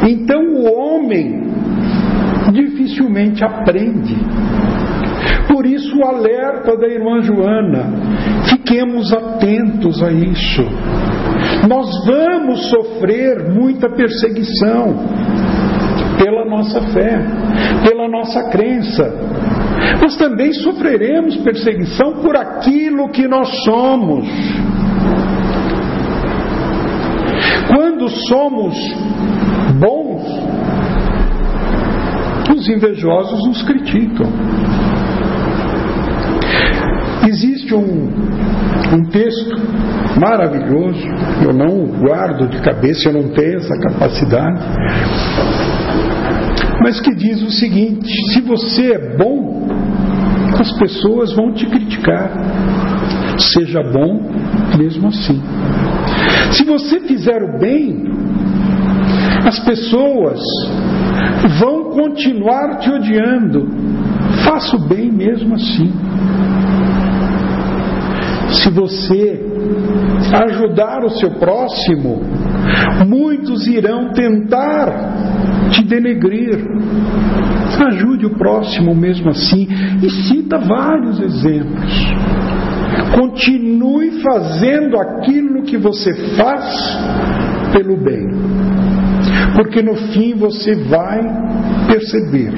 Então 0.08 0.42
o 0.56 0.74
homem 0.74 1.42
dificilmente 2.54 3.44
aprende. 3.44 4.16
Por 5.48 5.66
isso 5.66 5.98
o 5.98 6.06
alerta 6.06 6.78
da 6.78 6.88
irmã 6.88 7.22
Joana, 7.22 7.86
fiquemos 8.50 9.12
atentos 9.14 10.02
a 10.02 10.12
isso. 10.12 10.64
Nós 11.68 11.88
vamos 12.06 12.70
sofrer 12.70 13.50
muita 13.50 13.90
perseguição 13.90 14.96
pela 16.24 16.46
nossa 16.46 16.82
fé, 16.94 17.20
pela 17.88 18.08
nossa 18.08 18.50
crença. 18.50 19.04
Nós 20.02 20.16
também 20.18 20.52
sofreremos 20.54 21.38
perseguição 21.38 22.14
por 22.22 22.36
aquilo 22.36 23.10
que 23.10 23.28
nós 23.28 23.48
somos. 23.64 24.28
Quando 27.68 28.10
somos 28.10 28.76
bons, 29.80 30.24
os 32.56 32.68
invejosos 32.68 33.48
nos 33.48 33.62
criticam. 33.64 34.28
Existe 37.28 37.74
um, 37.74 38.10
um 38.94 39.06
texto 39.10 39.56
maravilhoso, 40.20 41.08
eu 41.44 41.54
não 41.54 41.86
guardo 42.00 42.50
de 42.50 42.62
cabeça, 42.62 43.10
eu 43.10 43.14
não 43.14 43.30
tenho 43.30 43.58
essa 43.58 43.78
capacidade, 43.80 44.62
mas 46.84 47.00
que 47.00 47.14
diz 47.16 47.42
o 47.42 47.52
seguinte: 47.52 48.08
se 48.34 48.42
você 48.42 48.94
é 48.94 49.18
bom, 49.18 49.61
as 50.62 50.72
pessoas 50.74 51.34
vão 51.34 51.52
te 51.52 51.66
criticar. 51.66 52.32
Seja 53.38 53.82
bom 53.82 54.30
mesmo 54.78 55.08
assim. 55.08 55.42
Se 56.52 56.64
você 56.64 57.00
fizer 57.02 57.42
o 57.42 57.60
bem, 57.60 58.04
as 59.46 59.60
pessoas 59.60 60.40
vão 61.60 61.92
continuar 61.92 62.78
te 62.78 62.92
odiando. 62.92 63.68
Faça 64.46 64.76
o 64.76 64.88
bem 64.88 65.12
mesmo 65.12 65.56
assim. 65.56 65.92
Se 68.52 68.70
você 68.70 69.44
ajudar 70.46 71.04
o 71.04 71.10
seu 71.10 71.32
próximo, 71.32 72.22
muitos 73.08 73.66
irão 73.66 74.12
tentar 74.14 75.32
te 75.72 75.84
denegrir. 75.84 76.60
Ajude 77.88 78.28
o 78.28 78.38
próximo 78.38 78.94
mesmo 78.94 79.30
assim 79.30 79.68
e 80.04 80.10
cita 80.10 80.60
vários 80.60 81.20
exemplos. 81.20 81.92
Continue 83.16 84.22
fazendo 84.22 84.98
aquilo 84.98 85.64
que 85.64 85.78
você 85.78 86.14
faz 86.36 86.66
pelo 87.74 87.98
bem, 87.98 88.28
porque 89.56 89.82
no 89.82 89.96
fim 89.96 90.36
você 90.36 90.76
vai 90.76 91.22
perceber 91.88 92.52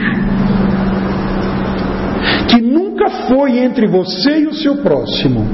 que 2.49 2.61
nunca 2.61 3.09
foi 3.27 3.59
entre 3.59 3.87
você 3.87 4.41
e 4.41 4.47
o 4.47 4.53
seu 4.53 4.77
próximo, 4.77 5.45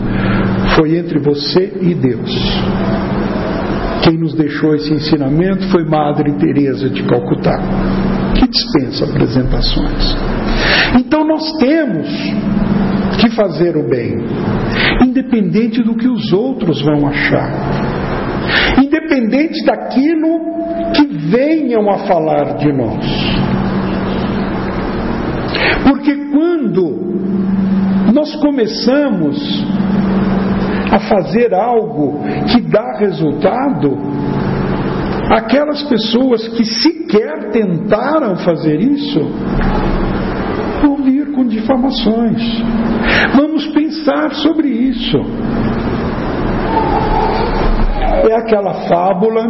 foi 0.75 0.97
entre 0.97 1.19
você 1.19 1.73
e 1.81 1.93
Deus. 1.93 2.31
Quem 4.03 4.17
nos 4.17 4.33
deixou 4.33 4.75
esse 4.75 4.93
ensinamento 4.93 5.67
foi 5.69 5.83
Madre 5.83 6.31
Teresa 6.33 6.89
de 6.89 7.03
Calcutá, 7.03 7.59
que 8.35 8.47
dispensa 8.47 9.05
apresentações. 9.05 10.17
Então 10.97 11.25
nós 11.25 11.43
temos 11.57 12.07
que 13.19 13.29
fazer 13.31 13.75
o 13.75 13.89
bem, 13.89 14.15
independente 15.05 15.83
do 15.83 15.95
que 15.95 16.07
os 16.07 16.31
outros 16.31 16.81
vão 16.81 17.07
achar, 17.07 17.51
independente 18.81 19.63
daquilo 19.65 20.39
que 20.93 21.05
venham 21.29 21.89
a 21.89 21.99
falar 21.99 22.57
de 22.57 22.71
nós. 22.71 23.05
Porque 25.83 26.15
quando 26.31 27.09
nós 28.13 28.35
começamos 28.38 29.38
a 30.91 30.99
fazer 30.99 31.54
algo 31.54 32.19
que 32.52 32.62
dá 32.62 32.97
resultado, 32.97 33.97
aquelas 35.30 35.84
pessoas 35.84 36.47
que 36.47 36.63
sequer 36.65 37.52
tentaram 37.52 38.36
fazer 38.38 38.80
isso 38.82 39.19
vão 40.82 40.97
vir 41.04 41.32
com 41.32 41.45
difamações. 41.45 42.41
Vamos 43.36 43.67
pensar 43.67 44.34
sobre 44.36 44.67
isso. 44.67 45.17
É 48.30 48.36
aquela 48.36 48.73
fábula 48.88 49.43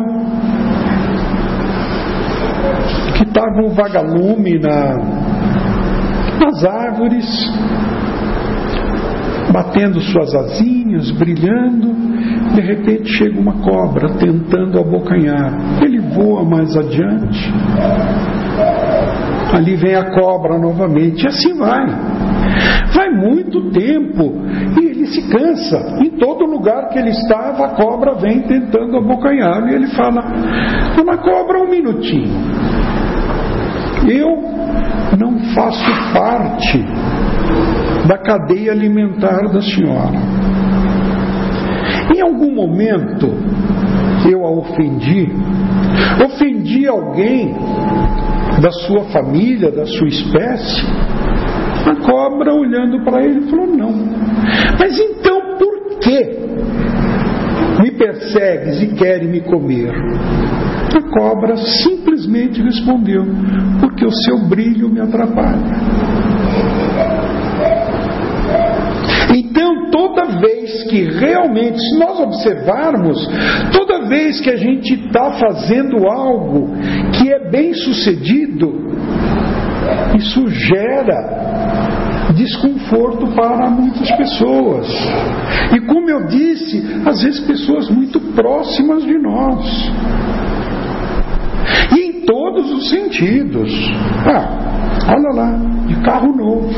que 3.17 3.23
estava 3.23 3.61
um 3.65 3.69
vagalume 3.69 4.59
na, 4.59 4.95
nas 6.39 6.63
árvores 6.63 7.25
batendo 9.51 9.99
suas 10.01 10.33
asinhas, 10.35 10.78
brilhando, 11.11 11.93
de 12.55 12.61
repente 12.61 13.09
chega 13.09 13.39
uma 13.39 13.53
cobra 13.61 14.09
tentando 14.15 14.79
abocanhar. 14.79 15.81
Ele 15.83 15.99
voa 15.99 16.43
mais 16.43 16.75
adiante. 16.75 17.51
Ali 19.53 19.75
vem 19.75 19.95
a 19.95 20.11
cobra 20.11 20.57
novamente, 20.59 21.23
e 21.23 21.27
assim 21.27 21.57
vai. 21.57 21.85
Vai 22.93 23.09
muito 23.11 23.69
tempo 23.71 24.33
e 24.79 24.85
ele 24.85 25.05
se 25.07 25.21
cansa. 25.29 25.97
Em 26.01 26.11
todo 26.17 26.45
lugar 26.45 26.89
que 26.89 26.99
ele 26.99 27.09
estava, 27.09 27.65
a 27.65 27.69
cobra 27.75 28.15
vem 28.15 28.41
tentando 28.41 28.97
abocanhar. 28.97 29.67
E 29.69 29.75
ele 29.75 29.87
fala: 29.87 30.21
Dona 30.95 31.17
cobra, 31.17 31.61
um 31.61 31.69
minutinho. 31.69 32.33
Eu 34.07 34.37
não 35.17 35.39
faço 35.53 36.13
parte 36.13 36.83
da 38.07 38.17
cadeia 38.17 38.71
alimentar 38.71 39.51
da 39.51 39.61
senhora. 39.61 40.38
Em 42.15 42.21
algum 42.21 42.53
momento 42.53 43.27
eu 44.29 44.45
a 44.45 44.51
ofendi, 44.51 45.27
ofendi 46.25 46.87
alguém 46.87 47.53
da 48.61 48.71
sua 48.71 49.05
família, 49.05 49.71
da 49.71 49.85
sua 49.85 50.07
espécie. 50.07 50.85
A 51.85 51.95
cobra, 52.05 52.53
olhando 52.53 53.03
para 53.03 53.23
ele, 53.23 53.49
falou: 53.49 53.67
Não. 53.67 53.93
Mas 54.77 54.99
então 54.99 55.57
por 55.57 55.99
que 55.99 56.39
me 57.81 57.91
persegues 57.91 58.81
e 58.81 58.87
queres 58.95 59.29
me 59.29 59.41
comer? 59.41 59.91
A 60.95 61.01
cobra 61.19 61.55
simplesmente 61.57 62.61
respondeu: 62.61 63.25
Porque 63.79 64.05
o 64.05 64.11
seu 64.11 64.47
brilho 64.47 64.89
me 64.89 64.99
atrapalha. 64.99 65.59
Toda 70.29 70.39
vez 70.39 70.83
que 70.83 71.03
realmente, 71.03 71.79
se 71.79 71.97
nós 71.97 72.19
observarmos, 72.19 73.27
toda 73.71 74.07
vez 74.07 74.39
que 74.39 74.51
a 74.51 74.55
gente 74.55 74.93
está 74.93 75.31
fazendo 75.31 76.07
algo 76.07 76.69
que 77.13 77.31
é 77.31 77.49
bem 77.49 77.73
sucedido, 77.73 78.71
isso 80.15 80.47
gera 80.47 82.33
desconforto 82.35 83.27
para 83.35 83.69
muitas 83.71 84.11
pessoas. 84.11 84.87
E 85.75 85.79
como 85.81 86.09
eu 86.09 86.27
disse, 86.27 86.83
às 87.05 87.23
vezes 87.23 87.39
pessoas 87.41 87.89
muito 87.89 88.19
próximas 88.33 89.03
de 89.03 89.17
nós. 89.17 89.91
E 91.97 92.01
em 92.01 92.21
todos 92.21 92.71
os 92.71 92.89
sentidos. 92.89 93.71
Ah, 94.25 94.47
olha 95.09 95.35
lá, 95.35 95.59
de 95.87 95.95
carro 96.03 96.35
novo 96.35 96.69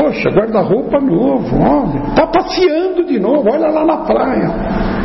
Poxa, 0.00 0.30
guarda-roupa 0.30 0.98
novo, 0.98 1.58
olha, 1.58 2.08
está 2.08 2.26
passeando 2.26 3.04
de 3.04 3.20
novo, 3.20 3.50
olha 3.52 3.68
lá 3.68 3.84
na 3.84 3.98
praia. 3.98 4.48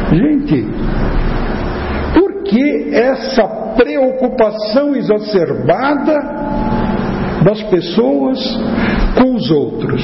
Gente, 0.10 0.66
por 2.14 2.44
que 2.44 2.92
essa 2.94 3.46
preocupação 3.76 4.96
exacerbada 4.96 6.14
das 7.44 7.62
pessoas 7.64 8.40
com 9.18 9.36
os 9.36 9.52
outros? 9.52 10.02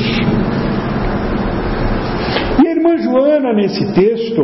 E 2.62 2.68
a 2.68 2.72
irmã 2.72 2.98
Joana, 2.98 3.54
nesse 3.54 3.94
texto, 3.94 4.42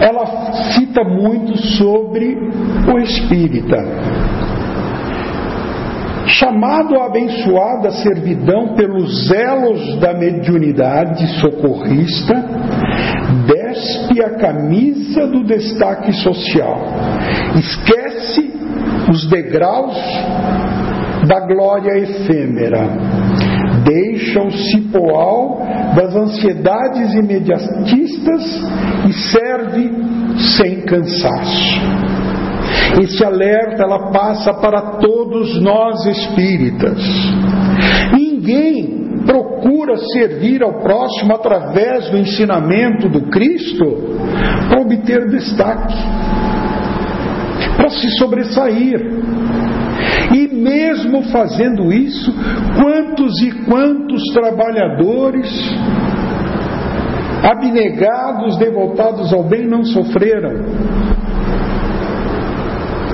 ela 0.00 0.24
cita 0.72 1.04
muito 1.04 1.54
sobre 1.76 2.34
o 2.90 2.98
espírita 2.98 3.76
chamado 6.30 6.98
a 6.98 7.06
abençoada 7.06 7.90
servidão 7.90 8.74
pelos 8.74 9.30
elos 9.30 9.98
da 9.98 10.14
mediunidade 10.14 11.26
socorrista, 11.40 12.34
despe 13.46 14.22
a 14.22 14.30
camisa 14.38 15.26
do 15.26 15.44
destaque 15.44 16.12
social, 16.12 16.78
esquece 17.56 18.52
os 19.10 19.28
degraus 19.28 19.96
da 21.26 21.40
glória 21.40 21.98
efêmera, 21.98 22.88
deixa 23.84 24.40
o 24.42 24.50
cipoal 24.50 25.62
das 25.94 26.14
ansiedades 26.14 27.14
imediatistas 27.14 28.42
e 29.08 29.12
serve 29.12 29.92
sem 30.56 30.80
cansaço. 30.82 31.80
Esse 33.02 33.24
alerta 33.24 33.82
ela 33.82 34.10
passa 34.10 34.52
para 34.54 34.98
todos 34.98 35.60
nós 35.60 36.04
espíritas. 36.06 36.98
Ninguém 38.12 39.00
procura 39.26 39.96
servir 40.12 40.62
ao 40.62 40.80
próximo 40.80 41.34
através 41.34 42.10
do 42.10 42.18
ensinamento 42.18 43.08
do 43.08 43.22
Cristo 43.30 43.84
para 44.68 44.80
obter 44.80 45.28
destaque, 45.28 45.94
para 47.76 47.90
se 47.90 48.10
sobressair. 48.18 49.00
E 50.32 50.48
mesmo 50.48 51.22
fazendo 51.24 51.92
isso, 51.92 52.32
quantos 52.80 53.40
e 53.42 53.50
quantos 53.64 54.22
trabalhadores 54.32 55.48
abnegados, 57.42 58.56
devotados 58.58 59.32
ao 59.32 59.44
bem 59.44 59.66
não 59.66 59.84
sofreram? 59.84 60.64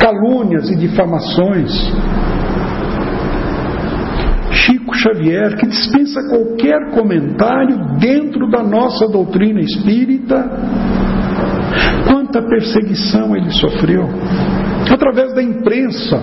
Calúnias 0.06 0.70
e 0.70 0.76
difamações. 0.76 1.72
Chico 4.52 4.94
Xavier, 4.94 5.56
que 5.56 5.66
dispensa 5.66 6.28
qualquer 6.28 6.92
comentário 6.92 7.98
dentro 7.98 8.48
da 8.48 8.62
nossa 8.62 9.08
doutrina 9.08 9.60
espírita, 9.60 10.48
quanta 12.08 12.40
perseguição 12.40 13.34
ele 13.36 13.50
sofreu, 13.50 14.08
através 14.92 15.34
da 15.34 15.42
imprensa, 15.42 16.20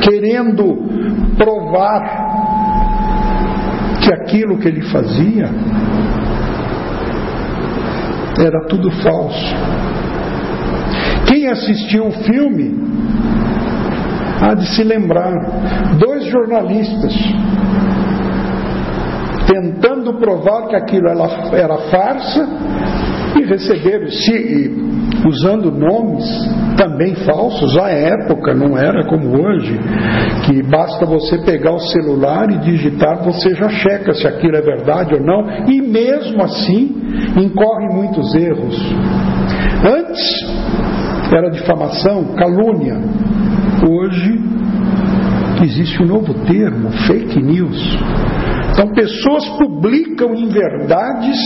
querendo 0.00 1.34
provar 1.36 2.22
que 4.00 4.12
aquilo 4.12 4.58
que 4.58 4.68
ele 4.68 4.82
fazia 4.82 5.50
era 8.38 8.66
tudo 8.68 8.90
falso 9.02 9.93
assistiu 11.54 12.06
o 12.06 12.12
filme 12.12 12.74
há 14.40 14.54
de 14.54 14.66
se 14.74 14.84
lembrar: 14.84 15.32
dois 15.98 16.26
jornalistas 16.26 17.14
tentando 19.46 20.14
provar 20.14 20.68
que 20.68 20.76
aquilo 20.76 21.08
era, 21.08 21.78
farsa 21.90 22.48
e 23.36 23.44
receberam, 23.44 24.08
se, 24.08 24.70
usando 25.26 25.70
nomes 25.70 26.24
também 26.76 27.14
falsos. 27.14 27.76
À 27.76 27.88
época 27.88 28.54
não 28.54 28.76
era 28.76 29.06
como 29.06 29.42
hoje, 29.42 29.78
que 30.46 30.62
basta 30.62 31.04
você 31.04 31.38
pegar 31.38 31.72
o 31.72 31.78
celular 31.78 32.50
e 32.50 32.58
digitar, 32.58 33.22
você 33.22 33.54
já 33.54 33.68
checa 33.68 34.14
se 34.14 34.26
aquilo 34.26 34.56
é 34.56 34.62
verdade 34.62 35.14
ou 35.14 35.20
não, 35.20 35.68
e 35.68 35.80
mesmo 35.80 36.42
assim 36.42 36.96
incorre 37.36 37.88
muitos 37.92 38.34
erros. 38.34 38.76
Antes 39.84 40.83
era 41.36 41.50
difamação, 41.50 42.34
calúnia. 42.36 42.96
Hoje 43.88 44.40
existe 45.62 46.02
um 46.02 46.06
novo 46.06 46.34
termo, 46.46 46.90
fake 47.06 47.42
news. 47.42 47.98
Então, 48.70 48.88
pessoas 48.88 49.48
publicam 49.50 50.34
inverdades 50.34 51.38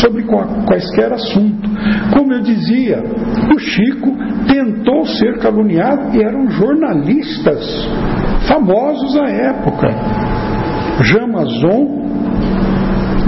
sobre 0.00 0.24
quaisquer 0.66 1.12
assunto. 1.12 1.68
Como 2.12 2.32
eu 2.32 2.40
dizia, 2.42 3.02
o 3.54 3.58
Chico 3.58 4.12
tentou 4.46 5.06
ser 5.06 5.38
caluniado 5.38 6.16
e 6.16 6.22
eram 6.22 6.50
jornalistas 6.50 7.64
famosos 8.48 9.16
à 9.16 9.28
época. 9.28 9.88
Jamazon 11.02 12.08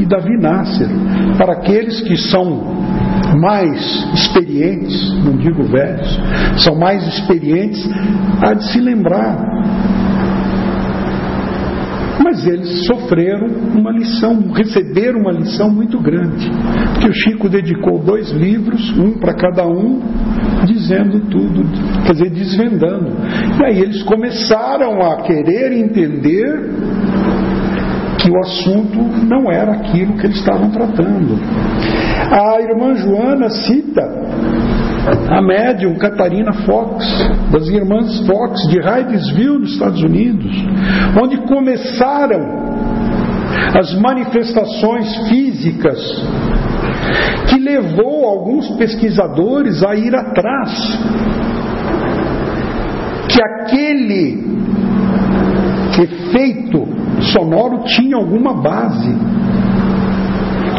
e 0.00 0.06
Davi 0.06 0.36
Nasser. 0.40 0.88
Para 1.38 1.52
aqueles 1.52 2.00
que 2.00 2.16
são 2.16 2.89
mais 3.38 3.80
experientes, 4.14 5.12
não 5.24 5.36
digo 5.36 5.64
velhos, 5.64 6.18
são 6.58 6.76
mais 6.76 7.06
experientes, 7.06 7.88
há 8.42 8.54
de 8.54 8.64
se 8.72 8.80
lembrar 8.80 9.50
mas 12.30 12.46
eles 12.46 12.86
sofreram 12.86 13.48
uma 13.74 13.90
lição, 13.90 14.52
receberam 14.52 15.20
uma 15.20 15.32
lição 15.32 15.68
muito 15.68 15.98
grande. 15.98 16.48
Porque 16.92 17.08
o 17.08 17.12
Chico 17.12 17.48
dedicou 17.48 17.98
dois 17.98 18.30
livros, 18.30 18.96
um 18.96 19.18
para 19.18 19.34
cada 19.34 19.66
um, 19.66 20.00
dizendo 20.64 21.20
tudo, 21.28 21.64
quer 22.06 22.12
dizer, 22.12 22.30
desvendando. 22.30 23.10
E 23.58 23.64
aí 23.64 23.80
eles 23.80 24.02
começaram 24.04 25.02
a 25.02 25.22
querer 25.22 25.72
entender 25.72 26.70
que 28.20 28.30
o 28.30 28.38
assunto 28.38 28.98
não 29.26 29.50
era 29.50 29.72
aquilo 29.72 30.16
que 30.18 30.26
eles 30.26 30.38
estavam 30.38 30.70
tratando. 30.70 31.38
A 32.30 32.60
irmã 32.60 32.94
Joana 32.94 33.48
cita 33.48 34.02
a 35.30 35.40
médium 35.40 35.96
Catarina 35.96 36.52
Fox, 36.64 37.06
das 37.50 37.66
irmãs 37.68 38.26
Fox, 38.26 38.68
de 38.68 38.78
Hydesville, 38.78 39.60
nos 39.60 39.72
Estados 39.72 40.02
Unidos, 40.02 40.52
onde 41.20 41.38
começaram 41.46 42.60
as 43.78 43.94
manifestações 43.98 45.28
físicas 45.28 45.98
que 47.48 47.58
levou 47.58 48.26
alguns 48.26 48.68
pesquisadores 48.76 49.82
a 49.82 49.94
ir 49.96 50.14
atrás 50.14 50.98
que 53.28 53.42
aquele 53.42 54.44
efeito 55.98 56.99
sonoro 57.22 57.84
tinha 57.84 58.16
alguma 58.16 58.54
base 58.54 59.14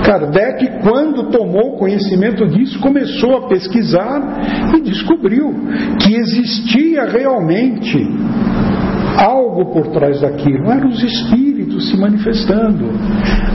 Kardec, 0.01 0.81
quando 0.81 1.29
tomou 1.29 1.77
conhecimento 1.77 2.45
disso, 2.47 2.79
começou 2.79 3.37
a 3.37 3.47
pesquisar 3.47 4.73
e 4.75 4.81
descobriu 4.81 5.53
que 5.99 6.15
existia 6.15 7.05
realmente 7.05 7.97
algo 9.17 9.71
por 9.71 9.87
trás 9.87 10.21
daquilo, 10.21 10.71
eram 10.71 10.89
os 10.89 11.03
espíritos 11.03 11.89
se 11.89 11.97
manifestando. 11.97 12.89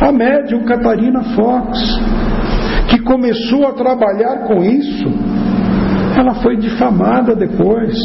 A 0.00 0.12
médium 0.12 0.64
Catarina 0.64 1.22
Fox, 1.34 1.78
que 2.88 3.00
começou 3.00 3.66
a 3.66 3.72
trabalhar 3.72 4.46
com 4.46 4.62
isso, 4.62 5.08
ela 6.16 6.34
foi 6.36 6.56
difamada 6.56 7.34
depois. 7.34 7.98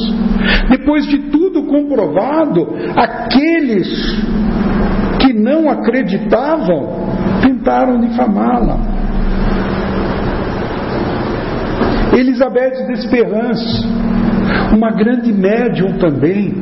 Depois 0.69 1.05
de 1.05 1.19
tudo 1.29 1.63
comprovado, 1.63 2.67
aqueles 2.95 3.87
que 3.87 4.30
não 5.41 5.69
acreditavam 5.69 7.11
tentaram 7.41 7.99
difamá-la. 7.99 8.77
Elizabeth 12.13 12.87
Desperance, 12.87 13.87
uma 14.73 14.91
grande 14.91 15.31
médium 15.31 15.97
também, 15.97 16.53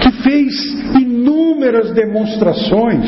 que 0.00 0.12
fez 0.22 0.54
inúmeras 0.94 1.92
demonstrações 1.92 3.04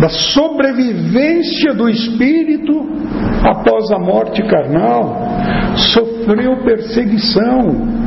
da 0.00 0.08
sobrevivência 0.08 1.74
do 1.74 1.88
espírito 1.88 2.86
após 3.42 3.90
a 3.90 3.98
morte 3.98 4.42
carnal, 4.42 5.16
sofreu 5.76 6.62
perseguição, 6.64 8.03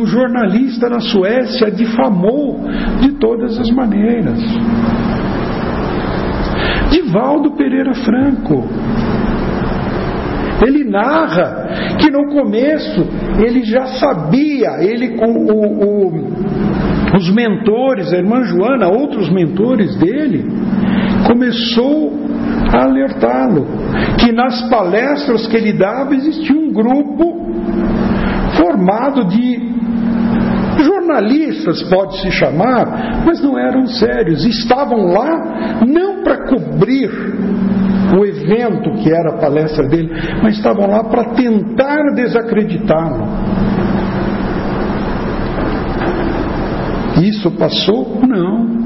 um 0.00 0.06
jornalista 0.06 0.88
na 0.88 1.00
Suécia 1.00 1.70
difamou 1.70 2.60
de 3.00 3.12
todas 3.12 3.58
as 3.58 3.70
maneiras. 3.70 4.38
Divaldo 6.90 7.52
Pereira 7.52 7.94
Franco. 7.94 8.64
Ele 10.64 10.84
narra 10.84 11.96
que 11.98 12.10
no 12.10 12.28
começo 12.28 13.06
ele 13.44 13.62
já 13.64 13.86
sabia, 13.86 14.78
ele 14.80 15.16
com 15.16 15.30
o, 15.30 15.84
o, 15.84 17.16
os 17.16 17.30
mentores, 17.34 18.12
a 18.12 18.16
irmã 18.16 18.42
Joana, 18.44 18.88
outros 18.88 19.30
mentores 19.30 19.94
dele, 19.96 20.44
começou 21.26 22.12
a 22.72 22.84
alertá-lo 22.84 23.66
que 24.18 24.32
nas 24.32 24.68
palestras 24.68 25.46
que 25.46 25.56
ele 25.56 25.72
dava 25.72 26.14
existia 26.14 26.56
um 26.56 26.72
grupo 26.72 27.35
formado 28.86 29.24
de 29.24 29.58
jornalistas, 30.78 31.82
pode-se 31.84 32.30
chamar, 32.30 33.24
mas 33.24 33.42
não 33.42 33.58
eram 33.58 33.86
sérios. 33.86 34.44
Estavam 34.46 35.06
lá 35.12 35.82
não 35.86 36.22
para 36.22 36.46
cobrir 36.46 37.10
o 38.16 38.24
evento 38.24 38.92
que 39.02 39.12
era 39.12 39.34
a 39.34 39.38
palestra 39.38 39.88
dele, 39.88 40.10
mas 40.42 40.56
estavam 40.56 40.86
lá 40.88 41.02
para 41.04 41.34
tentar 41.34 42.14
desacreditá-lo. 42.14 43.26
Isso 47.22 47.50
passou? 47.52 48.20
Não. 48.24 48.76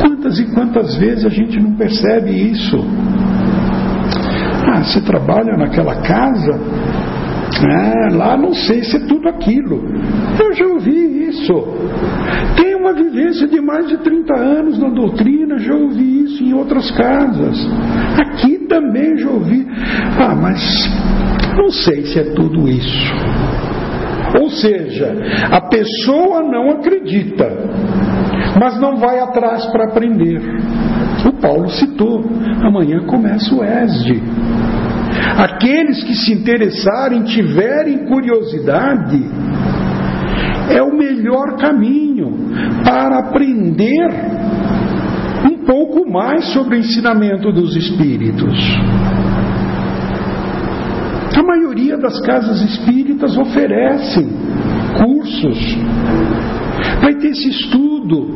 Quantas 0.00 0.38
e 0.38 0.44
quantas 0.54 0.96
vezes 0.96 1.24
a 1.24 1.30
gente 1.30 1.58
não 1.58 1.74
percebe 1.74 2.30
isso? 2.30 2.76
Ah, 4.72 4.84
você 4.84 5.00
trabalha 5.00 5.56
naquela 5.56 5.96
casa, 6.02 6.60
ah, 7.60 8.08
lá 8.12 8.36
não 8.36 8.54
sei 8.54 8.82
se 8.82 8.96
é 8.96 9.00
tudo 9.06 9.28
aquilo. 9.28 9.82
Eu 10.40 10.52
já 10.54 10.66
ouvi 10.66 11.28
isso. 11.28 11.52
Tem 12.56 12.74
uma 12.74 12.92
vivência 12.92 13.46
de 13.46 13.60
mais 13.60 13.88
de 13.88 13.98
30 13.98 14.34
anos 14.34 14.78
na 14.78 14.88
doutrina, 14.88 15.58
já 15.58 15.74
ouvi 15.74 16.24
isso 16.24 16.42
em 16.42 16.54
outras 16.54 16.90
casas. 16.92 17.58
Aqui 18.18 18.58
também 18.66 19.16
já 19.16 19.30
ouvi. 19.30 19.66
Ah, 20.18 20.34
mas 20.34 20.60
não 21.56 21.70
sei 21.70 22.06
se 22.06 22.18
é 22.18 22.24
tudo 22.34 22.68
isso. 22.68 23.12
Ou 24.40 24.48
seja, 24.48 25.14
a 25.50 25.60
pessoa 25.60 26.42
não 26.42 26.70
acredita, 26.70 27.48
mas 28.58 28.80
não 28.80 28.96
vai 28.96 29.18
atrás 29.18 29.66
para 29.66 29.84
aprender. 29.84 30.40
O 31.26 31.32
Paulo 31.34 31.68
citou, 31.68 32.24
amanhã 32.64 33.00
começa 33.06 33.54
o 33.54 33.62
ESD. 33.62 34.22
Aqueles 35.38 36.04
que 36.04 36.14
se 36.14 36.32
interessarem, 36.32 37.22
tiverem 37.22 38.06
curiosidade, 38.06 39.22
é 40.70 40.82
o 40.82 40.96
melhor 40.96 41.56
caminho 41.58 42.32
para 42.84 43.18
aprender 43.18 44.08
um 45.44 45.64
pouco 45.64 46.10
mais 46.10 46.46
sobre 46.52 46.76
o 46.76 46.78
ensinamento 46.78 47.52
dos 47.52 47.74
espíritos. 47.76 48.58
A 51.36 51.42
maioria 51.42 51.96
das 51.96 52.20
casas 52.20 52.60
espíritas 52.62 53.36
oferecem 53.36 54.28
cursos. 54.96 55.58
Vai 57.00 57.14
ter 57.14 57.28
esse 57.28 57.48
estudo 57.48 58.28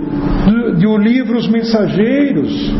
de, 0.47 0.81
de 0.81 0.87
o 0.87 0.97
livro 0.97 1.39
Os 1.39 1.49
Mensageiros, 1.49 2.75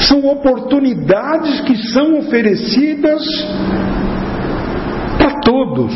são 0.00 0.24
oportunidades 0.26 1.60
que 1.62 1.76
são 1.92 2.18
oferecidas 2.18 3.22
para 5.18 5.40
todos. 5.40 5.94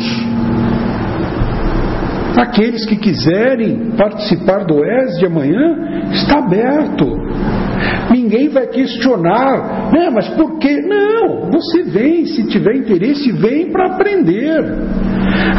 Aqueles 2.37 2.85
que 2.85 2.95
quiserem 2.95 3.91
participar 3.97 4.63
do 4.65 4.83
ES 4.85 5.17
de 5.17 5.25
amanhã, 5.25 6.11
está 6.11 6.37
aberto. 6.39 7.05
Ninguém 8.11 8.49
vai 8.49 8.67
questionar, 8.67 9.91
né, 9.91 10.09
mas 10.13 10.29
por 10.29 10.59
quê? 10.59 10.81
Não, 10.81 11.51
você 11.51 11.83
vem, 11.83 12.25
se 12.25 12.47
tiver 12.47 12.75
interesse, 12.75 13.31
vem 13.31 13.71
para 13.71 13.95
aprender. 13.95 14.63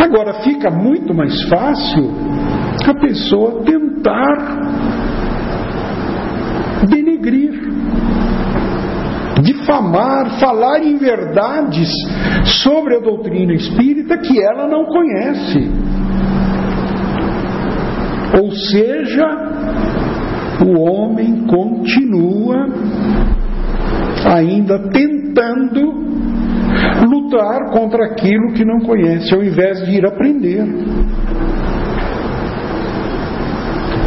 Agora 0.03 0.35
fica 0.43 0.71
muito 0.71 1.13
mais 1.13 1.43
fácil 1.45 2.11
a 2.87 2.95
pessoa 2.95 3.63
tentar 3.65 4.59
denegrir 6.89 7.69
difamar, 9.69 10.41
falar 10.41 10.83
em 10.83 10.97
verdades 10.97 11.91
sobre 12.63 12.97
a 12.97 13.01
doutrina 13.01 13.53
espírita 13.53 14.17
que 14.17 14.43
ela 14.43 14.67
não 14.67 14.87
conhece. 14.87 15.71
Ou 18.41 18.51
seja, 18.53 19.27
o 20.65 20.81
homem 20.81 21.47
continua 21.47 22.67
ainda 24.35 24.91
tentando 24.91 26.09
lutar 27.07 27.71
contra 27.71 28.07
aquilo 28.07 28.55
que 28.55 28.65
não 28.65 28.81
conhece, 28.81 29.35
ao 29.35 29.43
invés 29.43 29.85
de 29.85 29.99
ir 29.99 30.07
aprender. 30.07 30.65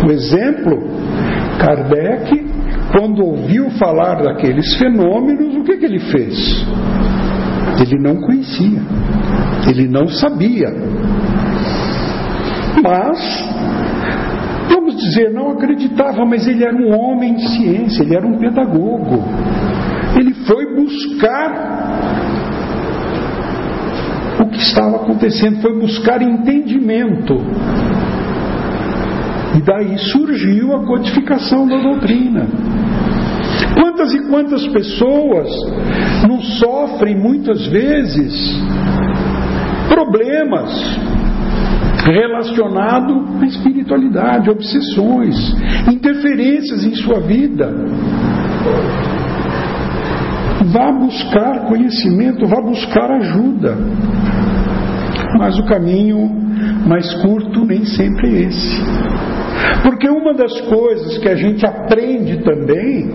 Um 0.03 0.09
exemplo, 0.09 0.79
Kardec, 1.59 2.50
quando 2.91 3.23
ouviu 3.23 3.69
falar 3.71 4.21
daqueles 4.21 4.77
fenômenos, 4.77 5.55
o 5.55 5.63
que, 5.63 5.77
que 5.77 5.85
ele 5.85 5.99
fez? 5.99 6.65
Ele 7.79 7.97
não 7.99 8.17
conhecia, 8.17 8.81
ele 9.67 9.87
não 9.87 10.07
sabia. 10.07 10.67
Mas, 12.83 13.49
vamos 14.69 14.95
dizer, 14.97 15.31
não 15.31 15.51
acreditava, 15.51 16.25
mas 16.25 16.47
ele 16.47 16.63
era 16.63 16.75
um 16.75 16.93
homem 16.93 17.35
de 17.35 17.47
ciência, 17.49 18.03
ele 18.03 18.15
era 18.15 18.27
um 18.27 18.37
pedagogo. 18.37 19.23
Ele 20.19 20.33
foi 20.45 20.75
buscar 20.75 21.71
o 24.41 24.49
que 24.49 24.57
estava 24.57 24.97
acontecendo, 24.97 25.61
foi 25.61 25.79
buscar 25.79 26.21
entendimento. 26.21 27.35
E 29.55 29.61
daí 29.61 29.97
surgiu 29.97 30.73
a 30.75 30.85
codificação 30.85 31.67
da 31.67 31.77
doutrina. 31.77 32.47
Quantas 33.75 34.13
e 34.13 34.27
quantas 34.27 34.67
pessoas 34.67 35.49
não 36.27 36.41
sofrem 36.41 37.17
muitas 37.17 37.67
vezes 37.67 38.33
problemas 39.87 40.71
relacionados 42.05 43.41
à 43.41 43.45
espiritualidade, 43.45 44.49
obsessões, 44.49 45.35
interferências 45.91 46.85
em 46.85 46.95
sua 46.95 47.19
vida. 47.19 47.69
Vá 50.65 50.91
buscar 50.91 51.67
conhecimento, 51.67 52.47
vá 52.47 52.61
buscar 52.61 53.11
ajuda. 53.11 53.77
Mas 55.37 55.57
o 55.59 55.65
caminho 55.65 56.29
mais 56.87 57.13
curto 57.21 57.65
nem 57.65 57.85
sempre 57.85 58.27
é 58.27 58.41
esse. 58.47 58.81
Porque 59.83 60.07
uma 60.09 60.33
das 60.33 60.59
coisas 60.61 61.17
que 61.17 61.27
a 61.27 61.35
gente 61.35 61.65
aprende 61.65 62.43
também, 62.43 63.11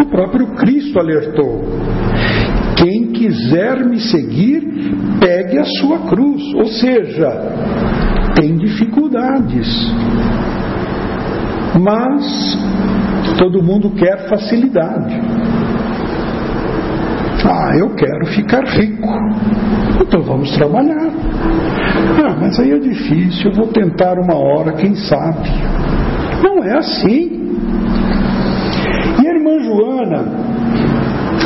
o 0.00 0.06
próprio 0.06 0.46
Cristo 0.54 0.98
alertou: 0.98 1.62
quem 2.76 3.12
quiser 3.12 3.84
me 3.84 4.00
seguir, 4.00 4.62
pegue 5.20 5.58
a 5.58 5.64
sua 5.64 5.98
cruz. 6.08 6.42
Ou 6.54 6.66
seja, 6.66 7.30
tem 8.34 8.56
dificuldades. 8.56 9.68
Mas 11.80 12.58
todo 13.38 13.62
mundo 13.62 13.90
quer 13.90 14.28
facilidade. 14.28 15.20
Ah, 17.44 17.76
eu 17.76 17.94
quero 17.94 18.26
ficar 18.26 18.64
rico. 18.64 19.08
Então 20.00 20.22
vamos 20.22 20.50
trabalhar. 20.56 21.10
Ah, 22.24 22.36
mas 22.40 22.58
aí 22.58 22.72
é 22.72 22.78
difícil, 22.78 23.50
eu 23.50 23.56
vou 23.56 23.68
tentar 23.68 24.18
uma 24.18 24.34
hora, 24.34 24.72
quem 24.72 24.94
sabe. 24.94 25.48
Não 26.42 26.64
é 26.64 26.78
assim. 26.78 27.41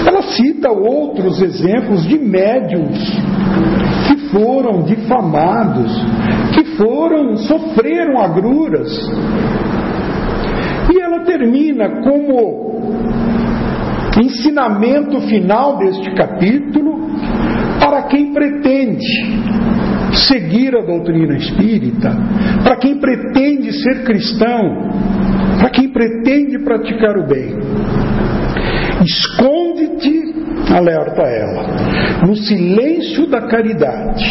Ela 0.06 0.22
cita 0.22 0.70
outros 0.70 1.40
exemplos 1.42 2.06
de 2.06 2.18
médiums 2.18 2.98
que 4.06 4.16
foram 4.30 4.82
difamados, 4.82 5.92
que 6.54 6.64
foram, 6.76 7.36
sofreram 7.36 8.18
agruras. 8.18 8.90
E 10.92 11.00
ela 11.00 11.24
termina 11.24 12.02
como 12.02 12.66
ensinamento 14.20 15.20
final 15.22 15.78
deste 15.78 16.14
capítulo 16.14 17.10
para 17.80 18.02
quem 18.04 18.32
pretende 18.32 19.04
seguir 20.12 20.74
a 20.76 20.82
doutrina 20.82 21.36
espírita, 21.36 22.10
para 22.62 22.76
quem 22.76 22.98
pretende 22.98 23.72
ser 23.72 24.04
cristão, 24.04 24.90
para 25.58 25.70
quem 25.70 25.88
pretende 25.90 26.58
praticar 26.64 27.18
o 27.18 27.26
bem. 27.26 27.54
Esconde-te, 29.02 30.34
alerta 30.72 31.22
ela, 31.22 32.26
no 32.26 32.34
silêncio 32.36 33.26
da 33.28 33.42
caridade. 33.42 34.24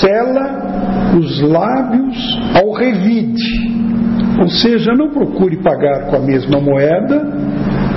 Sela 0.00 1.16
os 1.18 1.40
lábios 1.40 2.16
ao 2.54 2.72
revide, 2.72 3.76
ou 4.40 4.48
seja, 4.48 4.92
não 4.92 5.10
procure 5.10 5.56
pagar 5.62 6.06
com 6.06 6.16
a 6.16 6.20
mesma 6.20 6.60
moeda, 6.60 7.20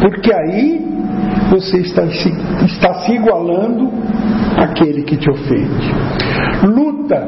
porque 0.02 0.34
aí 0.34 0.86
você 1.50 1.78
está 1.78 2.08
se, 2.08 2.30
está 2.66 2.94
se 3.06 3.14
igualando 3.14 3.90
àquele 4.58 5.04
que 5.04 5.18
te 5.18 5.30
ofende. 5.30 5.92
Luta 6.64 7.20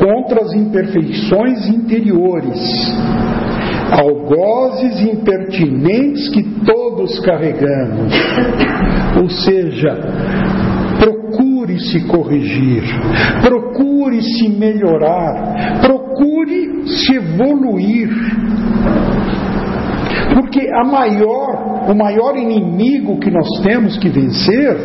contra 0.00 0.42
as 0.42 0.52
imperfeições 0.54 1.68
interiores, 1.68 2.60
algozes 4.00 5.00
impertinentes 5.00 6.28
que 6.30 6.42
todos 6.64 7.20
carregamos. 7.20 8.12
Ou 9.20 9.28
seja, 9.28 9.96
procure 10.98 11.78
se 11.78 12.00
corrigir, 12.06 12.82
procure 13.42 14.20
se 14.20 14.48
melhorar, 14.48 15.80
procure 15.80 16.86
se 16.86 17.14
evoluir. 17.14 18.10
Porque 20.34 20.68
a 20.68 20.84
maior, 20.84 21.88
o 21.88 21.94
maior 21.94 22.36
inimigo 22.36 23.20
que 23.20 23.30
nós 23.30 23.48
temos 23.62 23.96
que 23.98 24.08
vencer 24.08 24.76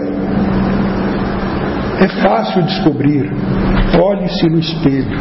é 2.00 2.08
fácil 2.22 2.62
descobrir. 2.64 3.32
Olhe-se 4.00 4.48
no 4.48 4.60
espelho. 4.60 5.20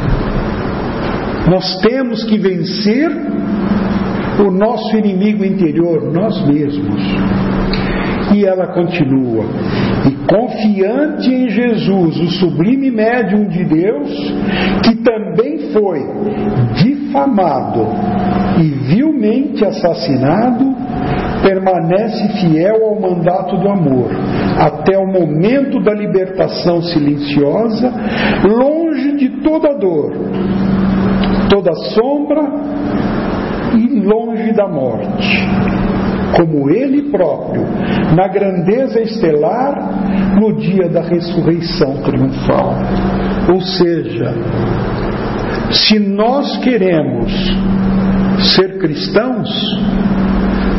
Nós 1.51 1.81
temos 1.81 2.25
que 2.25 2.39
vencer 2.39 3.11
o 4.43 4.51
nosso 4.51 4.97
inimigo 4.97 5.45
interior, 5.45 6.13
nós 6.13 6.47
mesmos. 6.47 7.03
E 8.35 8.45
ela 8.45 8.69
continua. 8.69 9.45
E 10.07 10.11
confiante 10.27 11.33
em 11.33 11.49
Jesus, 11.49 12.21
o 12.21 12.27
sublime 12.39 12.91
médium 12.91 13.49
de 13.49 13.65
Deus, 13.65 14.09
que 14.85 14.97
também 14.97 15.71
foi 15.73 16.01
difamado 16.75 17.87
e 18.61 18.69
vilmente 18.93 19.65
assassinado, 19.65 20.77
permanece 21.43 22.29
fiel 22.41 22.85
ao 22.85 23.01
mandato 23.01 23.57
do 23.57 23.69
amor, 23.69 24.11
até 24.59 24.99
o 24.99 25.07
momento 25.07 25.81
da 25.83 25.95
libertação 25.95 26.83
silenciosa, 26.83 27.93
longe 28.45 29.17
de 29.17 29.29
toda 29.43 29.75
dor, 29.75 30.13
toda 31.49 31.73
sombra 31.95 33.08
longe 34.09 34.53
da 34.53 34.67
morte. 34.67 35.29
Como 36.37 36.71
ele 36.71 37.11
próprio, 37.11 37.65
na 38.15 38.29
grandeza 38.29 39.01
estelar, 39.01 40.39
no 40.41 40.57
dia 40.57 40.89
da 40.89 41.03
ressurreição 41.03 42.03
triunfal. 42.03 42.75
Ou 43.53 43.61
seja, 43.61 44.35
se 45.71 45.99
nós 45.99 46.57
queremos 46.59 47.33
ser 48.55 48.79
cristãos, 48.79 49.49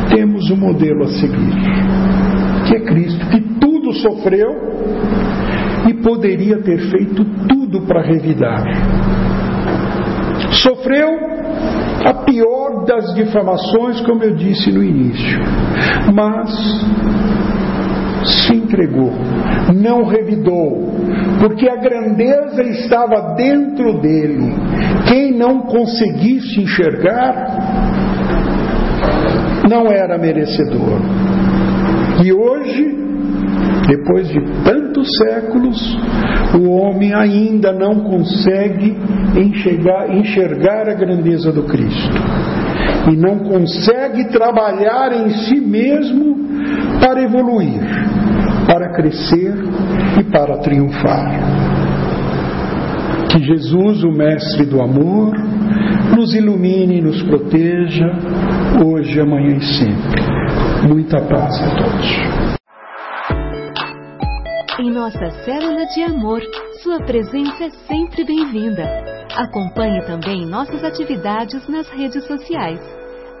temos 0.08 0.50
um 0.50 0.56
modelo 0.56 1.04
a 1.04 1.08
seguir, 1.08 1.54
que 2.66 2.76
é 2.76 2.80
Cristo, 2.80 3.26
que 3.28 3.40
tudo 3.60 3.92
sofreu 3.94 4.50
e 5.88 5.94
poderia 5.94 6.58
ter 6.62 6.78
feito 6.90 7.24
tudo 7.48 7.82
para 7.82 8.02
revidar. 8.02 8.64
Sofreu 10.52 11.08
a 12.04 12.14
pior 12.24 12.84
das 12.84 13.14
difamações, 13.14 14.00
como 14.02 14.22
eu 14.22 14.34
disse 14.34 14.72
no 14.72 14.82
início, 14.82 15.38
mas 16.14 16.50
se 18.24 18.54
entregou, 18.54 19.12
não 19.74 20.04
revidou, 20.04 20.94
porque 21.40 21.68
a 21.68 21.76
grandeza 21.76 22.62
estava 22.62 23.34
dentro 23.34 24.00
dele. 24.00 24.54
Quem 25.08 25.32
não 25.32 25.60
conseguisse 25.62 26.60
enxergar, 26.60 27.46
não 29.68 29.86
era 29.86 30.18
merecedor. 30.18 31.00
E 32.24 32.32
hoje, 32.32 32.96
depois 33.88 34.28
de 34.28 34.40
tantos 35.00 35.08
séculos, 35.18 35.98
o 36.58 36.70
homem 36.70 37.14
ainda 37.14 37.72
não 37.72 38.00
consegue 38.00 38.96
enxergar, 39.36 40.14
enxergar 40.14 40.88
a 40.88 40.94
grandeza 40.94 41.52
do 41.52 41.64
Cristo. 41.64 42.18
E 43.10 43.16
não 43.16 43.38
consegue 43.38 44.28
trabalhar 44.28 45.12
em 45.12 45.30
si 45.30 45.60
mesmo 45.60 46.36
para 47.00 47.22
evoluir, 47.22 47.80
para 48.66 48.92
crescer 48.94 49.54
e 50.18 50.24
para 50.24 50.58
triunfar. 50.58 51.40
Que 53.30 53.38
Jesus, 53.38 54.02
o 54.02 54.10
Mestre 54.10 54.66
do 54.66 54.82
amor, 54.82 55.32
nos 56.16 56.34
ilumine 56.34 56.98
e 56.98 57.02
nos 57.02 57.22
proteja, 57.22 58.06
hoje, 58.84 59.20
amanhã 59.20 59.56
e 59.56 59.62
sempre. 59.62 60.22
Muita 60.88 61.20
paz 61.20 61.62
a 61.62 61.76
todos. 61.76 62.59
Nossa 64.90 65.30
célula 65.44 65.86
de 65.86 66.02
amor, 66.02 66.42
sua 66.82 66.98
presença 67.04 67.62
é 67.62 67.70
sempre 67.70 68.24
bem-vinda. 68.24 68.82
Acompanhe 69.36 70.04
também 70.04 70.44
nossas 70.44 70.82
atividades 70.82 71.68
nas 71.68 71.88
redes 71.90 72.26
sociais. 72.26 72.80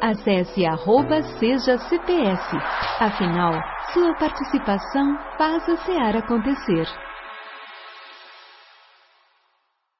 Acesse 0.00 0.64
arroba 0.64 1.20
seja 1.40 1.76
CPS. 1.76 2.56
Afinal, 3.00 3.52
sua 3.92 4.14
participação 4.14 5.18
faz 5.36 5.68
a 5.68 5.76
SEAR 5.78 6.18
acontecer. 6.18 6.86